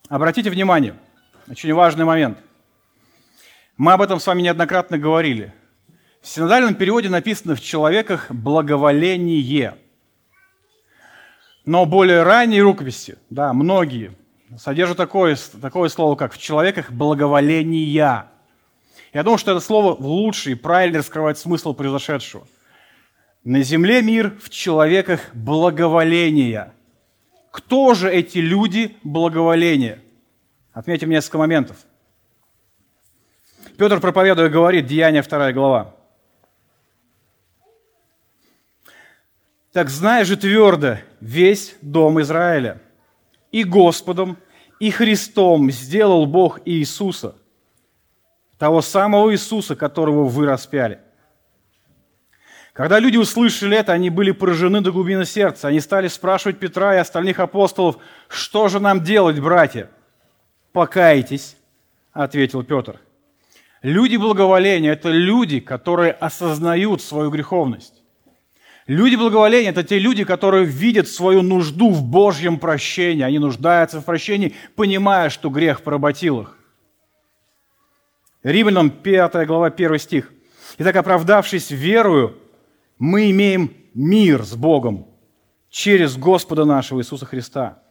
[0.09, 0.95] Обратите внимание,
[1.49, 2.37] очень важный момент.
[3.75, 5.53] Мы об этом с вами неоднократно говорили.
[6.21, 9.77] В синодальном переводе написано «в человеках благоволение».
[11.65, 14.13] Но более ранние рукописи, да, многие,
[14.57, 18.27] содержат такое, такое слово, как «в человеках благоволения».
[19.13, 22.47] Я думаю, что это слово лучше и правильно раскрывает смысл произошедшего.
[23.43, 26.73] На земле мир, в человеках благоволения.
[27.57, 29.99] Кто же эти люди благоволения?
[30.73, 31.87] Отметим несколько моментов.
[33.79, 35.95] Петр, проповедуя, говорит, Деяние 2 глава.
[39.71, 42.79] Так знай же твердо весь дом Израиля.
[43.51, 44.37] И Господом,
[44.79, 47.35] и Христом сделал Бог Иисуса,
[48.59, 50.99] того самого Иисуса, которого вы распяли.
[52.77, 55.67] Когда люди услышали это, они были поражены до глубины сердца.
[55.67, 57.97] Они стали спрашивать Петра и остальных апостолов,
[58.27, 59.89] что же нам делать, братья?
[60.73, 61.57] Покайтесь,
[62.13, 62.99] ответил Петр.
[63.81, 68.03] Люди благоволения– это люди, которые осознают свою греховность.
[68.85, 73.23] Люди благоволения– это те люди, которые видят свою нужду в Божьем прощении.
[73.23, 76.55] Они нуждаются в прощении, понимая, что грех поработил их.
[78.43, 80.31] Римлянам 5 глава 1 стих.
[80.77, 82.37] «Итак, оправдавшись верою,
[82.99, 85.07] мы имеем мир с Богом
[85.69, 87.83] через Господа нашего Иисуса Христа».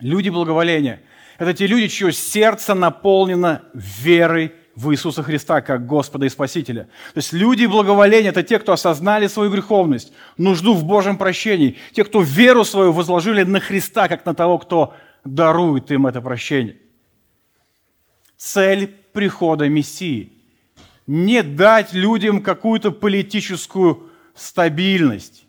[0.00, 1.02] Люди благоволения–
[1.38, 6.84] это те люди, чье сердце наполнено верой в Иисуса Христа как Господа и Спасителя.
[7.12, 12.04] То есть люди благоволения– это те, кто осознали свою греховность, нужду в Божьем прощении, те,
[12.04, 14.94] кто веру свою возложили на Христа, как на того, кто
[15.24, 16.78] дарует им это прощение.
[18.38, 20.32] Цель прихода Мессии–
[21.10, 25.44] не дать людям какую-то политическую стабильность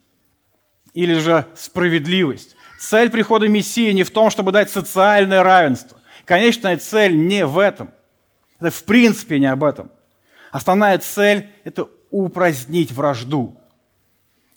[0.96, 2.56] или же справедливость.
[2.80, 6.00] Цель прихода Мессии не в том, чтобы дать социальное равенство.
[6.26, 7.92] Конечная цель не в этом–
[8.60, 9.92] это в принципе не об этом.
[10.52, 13.56] Основная цель– это упразднить вражду.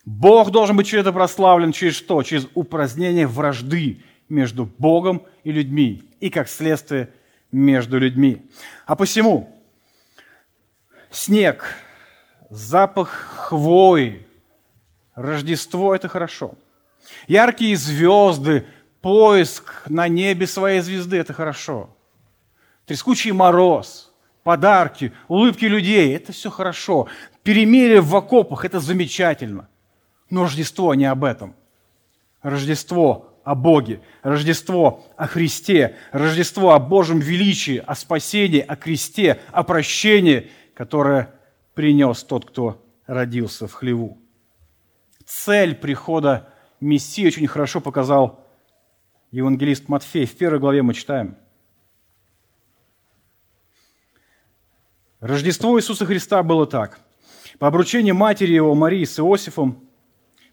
[0.06, 2.22] Бог должен быть через это прославлен через что?
[2.22, 4.00] Через упразднение вражды
[4.30, 7.10] между Богом и людьми, и как следствие
[7.52, 8.46] между людьми.
[8.86, 9.53] А посему
[11.14, 11.64] снег,
[12.50, 13.08] запах
[13.48, 14.26] хвои,
[15.14, 16.54] Рождество– это хорошо.
[17.28, 18.66] Яркие звезды,
[19.00, 21.94] поиск на небе своей звезды– это хорошо
[22.86, 24.12] трескучий мороз,
[24.42, 27.08] подарки, улыбки людей– это все хорошо.
[27.42, 29.68] Перемирие в окопах– это замечательно.
[30.30, 31.54] Но Рождество не об этом.
[32.42, 39.62] Рождество о Боге, Рождество о Христе, Рождество о Божьем величии, о спасении, о кресте, о
[39.62, 41.34] прощении, которое
[41.74, 44.18] принес тот, кто родился в хлеву.
[45.24, 46.48] Цель прихода
[46.80, 48.46] Мессии очень хорошо показал
[49.30, 50.26] евангелист Матфей.
[50.26, 51.36] В первой главе мы читаем–
[55.24, 57.00] Рождество Иисуса Христа было так.
[57.58, 59.88] По обручению матери его, Марии с Иосифом,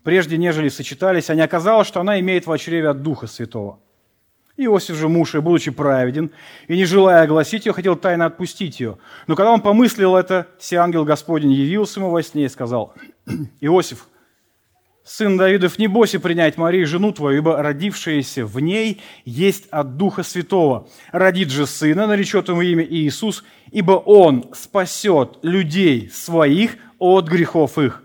[0.01, 3.81] прежде нежели сочетались, а оказалось, что она имеет в чреве от Духа Святого.
[4.65, 6.31] Иосиф же, муж, и будучи праведен,
[6.67, 8.97] и не желая огласить ее, хотел тайно отпустить ее.
[9.27, 12.93] Но когда он помыслил это, все ангел Господень явился ему во сне и сказал,
[13.59, 14.07] «Иосиф,
[15.03, 20.23] сын Давидов, не бойся принять Марию, жену твою, ибо родившаяся в ней есть от Духа
[20.23, 20.87] Святого.
[21.11, 28.03] Родит же сына, наречет ему имя Иисус, ибо он спасет людей своих от грехов их.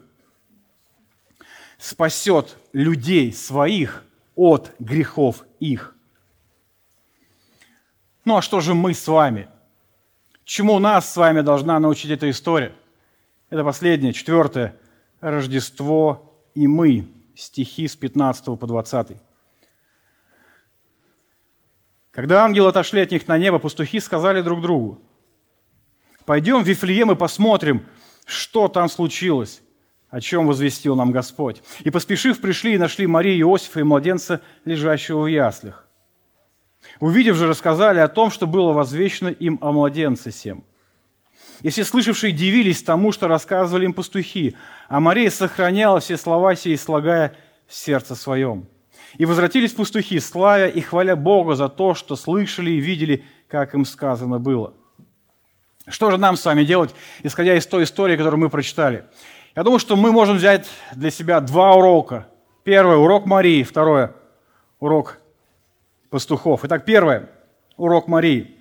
[1.79, 4.05] Спасет людей своих
[4.35, 5.96] от грехов их.
[8.27, 9.49] Ну а что же мы с вами?
[10.45, 12.75] Чему нас с вами должна научить эта история?
[13.51, 14.75] Это последнее, четвертое.
[15.21, 17.07] Рождество и мы,
[17.37, 19.17] стихи с 15 по 20.
[22.11, 25.01] Когда ангелы отошли от них на небо, пастухи сказали друг другу,
[26.25, 27.87] «Пойдем в Вифлеем и посмотрим,
[28.25, 29.63] что там случилось,
[30.11, 31.63] о чем возвестил нам Господь».
[31.85, 35.86] И, поспешив, пришли и нашли Марию, Иосифа и младенца, лежащего в яслях.
[37.01, 40.65] Увидев же, рассказали о том, что было возвещено им о младенце сем–
[41.63, 44.57] и все слышавшие дивились тому, что рассказывали им пастухи,
[44.89, 47.35] а Мария сохраняла все слова сии, слагая
[47.67, 48.67] в сердце своем.
[49.17, 53.85] И возвратились пастухи, славя и хваля Бога за то, что слышали и видели, как им
[53.85, 54.75] сказано было.
[55.89, 59.05] Что же нам с вами делать, исходя из той истории, которую мы прочитали?
[59.55, 62.27] Я думаю, что мы можем взять для себя два урока.
[62.65, 64.13] Первый– урок Марии, второе
[64.81, 65.19] урок
[66.11, 66.65] пастухов.
[66.65, 67.31] Итак, первое.
[67.77, 68.57] Урок Марии.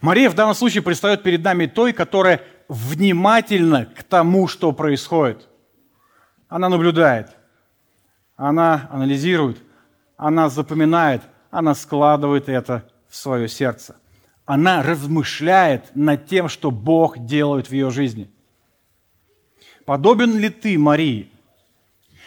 [0.00, 5.48] Мария в данном случае предстает перед нами той, которая внимательна к тому, что происходит.
[6.48, 7.36] Она наблюдает,
[8.36, 9.58] она анализирует,
[10.16, 13.96] она запоминает, она складывает это в свое сердце.
[14.46, 18.30] Она размышляет над тем, что Бог делает в ее жизни.
[19.84, 21.30] Подобен ли ты Марии?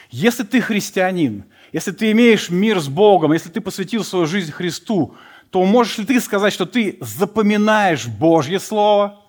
[0.09, 5.15] Если ты христианин, если ты имеешь мир с Богом, если ты посвятил свою жизнь Христу,
[5.49, 9.21] то можешь ли ты сказать, что ты запоминаешь Божье Слово,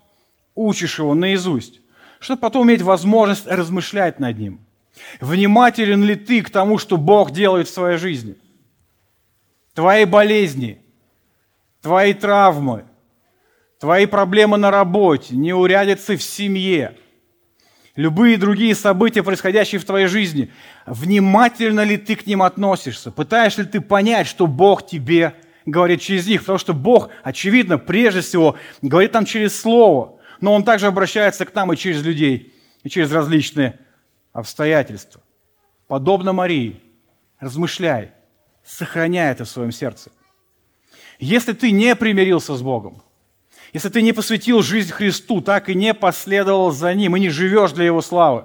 [0.54, 1.80] учишь его наизусть,
[2.18, 4.60] чтобы потом иметь возможность размышлять над ним?
[5.20, 8.36] Внимателен ли ты к тому, что Бог делает в своей жизни?
[9.74, 10.82] Твои болезни,
[11.80, 12.84] твои травмы,
[13.80, 16.96] твои проблемы на работе, неурядицы в семье–
[17.96, 20.50] любые другие события, происходящие в твоей жизни,
[20.86, 23.10] внимательно ли ты к ним относишься?
[23.10, 25.34] Пытаешь ли ты понять, что Бог тебе
[25.66, 26.40] говорит через них?
[26.40, 31.54] Потому что Бог, очевидно, прежде всего, говорит нам через Слово, но Он также обращается к
[31.54, 33.78] нам и через людей, и через различные
[34.32, 35.22] обстоятельства.
[35.86, 36.80] Подобно Марии,
[37.38, 38.12] размышляй,
[38.64, 40.10] сохраняй это в своем сердце.
[41.18, 43.02] Если ты не примирился с Богом,
[43.72, 47.72] если ты не посвятил жизнь Христу, так и не последовал за Ним, и не живешь
[47.72, 48.44] для Его славы,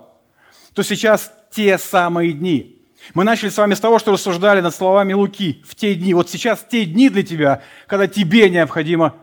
[0.73, 2.81] то сейчас те самые дни.
[3.13, 6.13] Мы начали с вами с того, что рассуждали над словами Луки в те дни.
[6.13, 9.15] Вот сейчас те дни для тебя, когда тебе необходимо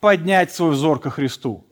[0.00, 1.66] поднять свой взор ко Христу.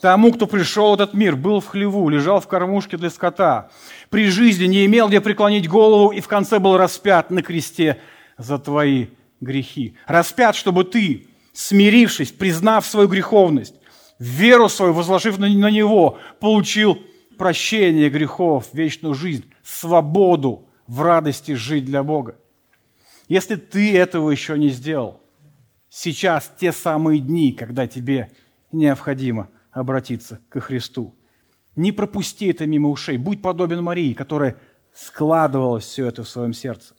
[0.00, 3.70] Тому, кто пришел в этот мир, был в хлеву, лежал в кормушке для скота,
[4.10, 8.00] при жизни не имел где преклонить голову и в конце был распят на кресте
[8.36, 9.06] за твои
[9.40, 9.96] грехи.
[10.06, 13.74] Распят, чтобы ты смирившись, признав свою греховность,
[14.18, 16.98] веру свою, возложив на, Него, получил
[17.38, 22.36] прощение грехов, вечную жизнь, свободу в радости жить для Бога.
[23.28, 25.20] Если ты этого еще не сделал,
[25.88, 28.30] сейчас те самые дни, когда тебе
[28.72, 31.14] необходимо обратиться к Христу.
[31.76, 33.16] Не пропусти это мимо ушей.
[33.16, 34.56] Будь подобен Марии, которая
[34.92, 36.94] складывала все это в своем сердце.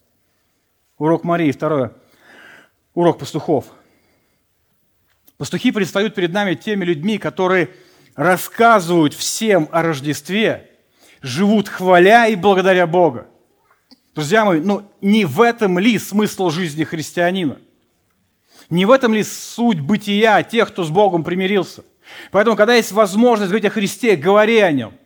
[0.98, 1.52] Урок Марии.
[1.52, 1.92] Второе.
[2.92, 3.66] Урок пастухов.
[5.38, 7.70] Пастухи предстают перед нами теми людьми, которые
[8.14, 10.70] рассказывают всем о Рождестве,
[11.20, 13.26] живут хваля и благодаря Бога.
[14.14, 17.58] Друзья мои, ну не в этом ли смысл жизни христианина?
[18.70, 21.84] Не в этом ли суть бытия тех, кто с Богом примирился?
[22.30, 24.94] Поэтому, когда есть возможность говорить о Христе, говори о Нем–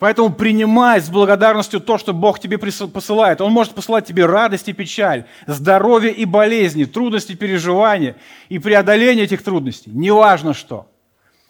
[0.00, 3.42] Поэтому принимай с благодарностью то, что Бог тебе посылает.
[3.42, 8.16] Он может посылать тебе радость и печаль, здоровье и болезни, трудности, переживания
[8.48, 9.90] и преодоление этих трудностей.
[9.92, 10.90] Неважно что.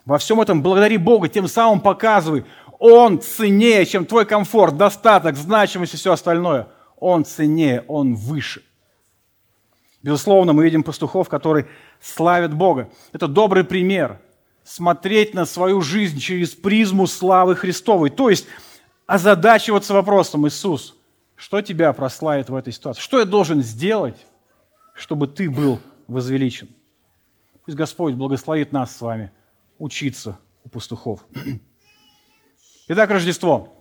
[0.03, 2.43] Во всем этом благодари Бога, тем самым показывай,
[2.77, 6.67] Он ценнее, чем твой комфорт, достаток, значимость и все остальное.
[6.99, 8.63] Он ценнее, Он выше.
[10.03, 11.67] Безусловно, мы видим пастухов, которые
[12.01, 12.89] славят Бога.
[13.13, 14.19] Это добрый пример–
[14.63, 18.09] смотреть на свою жизнь через призму славы Христовой.
[18.09, 18.47] То есть
[19.05, 20.95] озадачиваться вопросом, Иисус,
[21.35, 23.01] что тебя прославит в этой ситуации?
[23.01, 24.25] Что я должен сделать,
[24.93, 26.69] чтобы ты был возвеличен?
[27.65, 29.31] Пусть Господь благословит нас с вами
[29.79, 31.25] учиться у пастухов.
[32.87, 33.73] Итак, Рождество.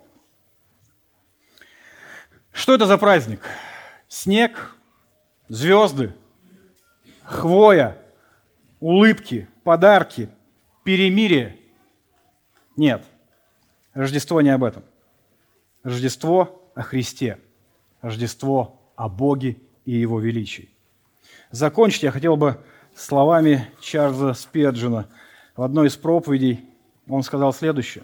[2.53, 3.43] Что это за праздник?
[4.09, 4.74] Снег,
[5.49, 6.14] звезды,
[7.22, 7.97] хвоя,
[8.81, 10.31] улыбки, подарки–
[10.91, 11.57] перемирие.
[12.76, 13.05] Нет,
[13.95, 14.82] Рождество не об этом.
[15.84, 17.38] Рождество о Христе.
[18.03, 20.68] Рождество о Боге и Его величии.
[21.53, 22.61] Закончить я хотел бы
[22.97, 25.07] словами Чарльза Спеджина.
[25.55, 26.64] В одной из проповедей
[27.09, 28.03] он сказал следующее.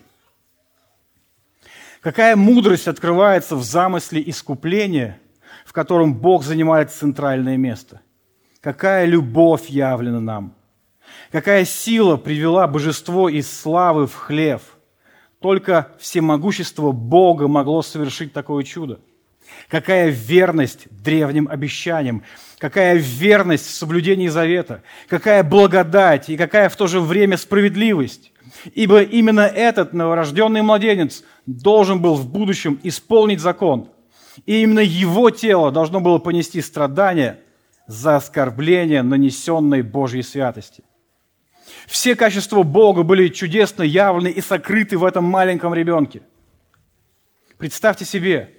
[2.01, 5.19] Какая мудрость открывается в замысле искупления,
[5.65, 8.01] в котором Бог занимает центральное место?
[8.61, 10.55] Какая любовь явлена нам–
[11.33, 14.63] Какая сила привела божество из славы в хлев.
[15.41, 19.01] Только всемогущество Бога могло совершить такое чудо.
[19.69, 22.23] Какая верность древним обещаниям,
[22.59, 28.33] какая верность в соблюдении завета, какая благодать и какая в то же время справедливость.
[28.75, 33.89] Ибо именно этот новорожденный младенец должен был в будущем исполнить закон.
[34.47, 37.41] И именно его тело должно было понести страдания
[37.87, 40.83] за оскорбление, нанесенной Божьей святости–
[41.87, 46.23] все качества Бога были чудесно явлены и сокрыты в этом маленьком ребенке.
[47.59, 48.53] Представьте себе,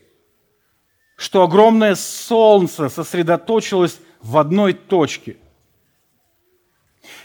[1.16, 5.38] что огромное солнце сосредоточилось в одной точке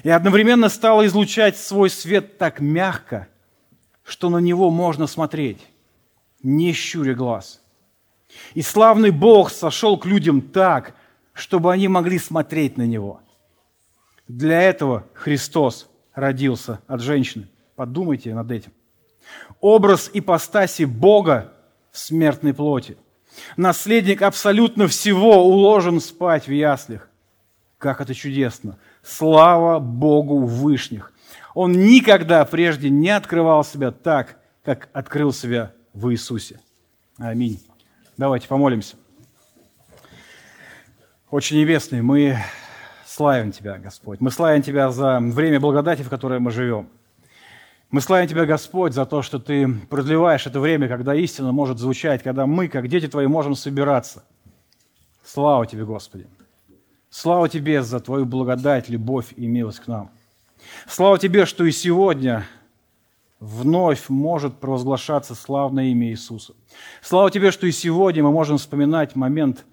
[0.02, 3.28] и одновременно стало излучать свой свет так мягко,
[4.04, 5.60] что на него можно смотреть,
[6.42, 7.60] не щуря глаз.
[8.54, 10.94] И славный Бог сошел к людям так,
[11.32, 13.20] чтобы они могли смотреть на Него.
[14.36, 17.48] Для этого Христос родился от женщины.
[17.76, 18.72] Подумайте над этим.
[19.60, 21.52] Образ ипостаси Бога
[21.90, 22.96] в смертной плоти.
[23.58, 27.10] Наследник абсолютно всего уложен спать в яслях.
[27.76, 28.78] Как это чудесно!
[29.02, 31.12] Слава Богу Вышних!
[31.52, 36.58] Он никогда прежде не открывал себя так, как открыл себя в Иисусе.
[37.18, 37.60] Аминь.
[38.16, 38.96] Давайте помолимся.
[41.30, 42.38] Очень небесный, мы
[43.12, 44.20] славим Тебя, Господь.
[44.20, 46.88] Мы славим Тебя за время благодати, в которое мы живем.
[47.90, 52.22] Мы славим Тебя, Господь, за то, что Ты продлеваешь это время, когда истина может звучать,
[52.22, 54.24] когда мы, как дети Твои, можем собираться.
[55.24, 56.26] Слава Тебе, Господи.
[57.10, 60.10] Слава Тебе за Твою благодать, любовь и милость к нам.
[60.88, 62.46] Слава Тебе, что и сегодня
[63.40, 66.54] вновь может провозглашаться славное имя Иисуса.
[67.02, 69.66] Слава Тебе, что и сегодня мы можем вспоминать момент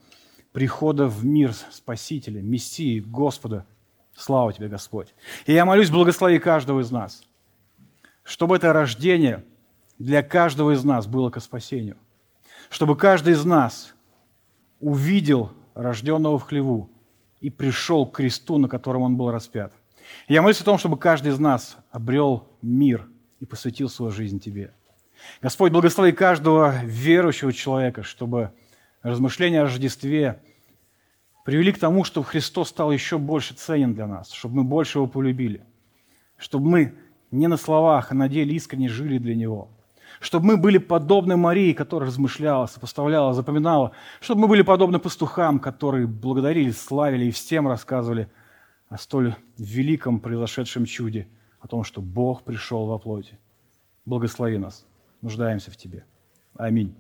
[0.59, 3.65] прихода в мир Спасителя, Мессии, Господа.
[4.13, 5.15] Слава Тебе, Господь.
[5.45, 7.23] И я молюсь, благослови каждого из нас,
[8.23, 9.45] чтобы это рождение
[9.99, 11.95] для каждого из нас было ко спасению.
[12.69, 13.93] Чтобы каждый из нас
[14.81, 16.89] увидел рожденного в хлеву
[17.39, 19.71] и пришел к кресту, на котором он был распят.
[20.27, 23.07] Я молюсь о том, чтобы каждый из нас обрел мир–
[23.39, 24.73] и посвятил свою жизнь Тебе.
[25.41, 28.51] Господь, благослови каждого верующего человека, чтобы
[29.01, 30.41] размышления о Рождестве
[31.49, 35.07] привели к тому, чтобы Христос стал еще больше ценен для нас, чтобы мы больше Его
[35.07, 35.61] полюбили,
[36.37, 36.95] чтобы мы
[37.31, 39.69] не на словах, а на деле искренне жили для Него,
[40.19, 43.91] чтобы мы были подобны Марии, которая размышляла, сопоставляла, запоминала,
[44.21, 48.29] чтобы мы были подобны пастухам, которые благодарили, славили и всем рассказывали
[48.87, 51.27] о столь великом произошедшем чуде–
[51.59, 53.37] о том, что Бог пришел во плоти.
[54.05, 54.85] Благослови нас.
[55.21, 56.05] Нуждаемся в Тебе.
[56.55, 56.95] Аминь.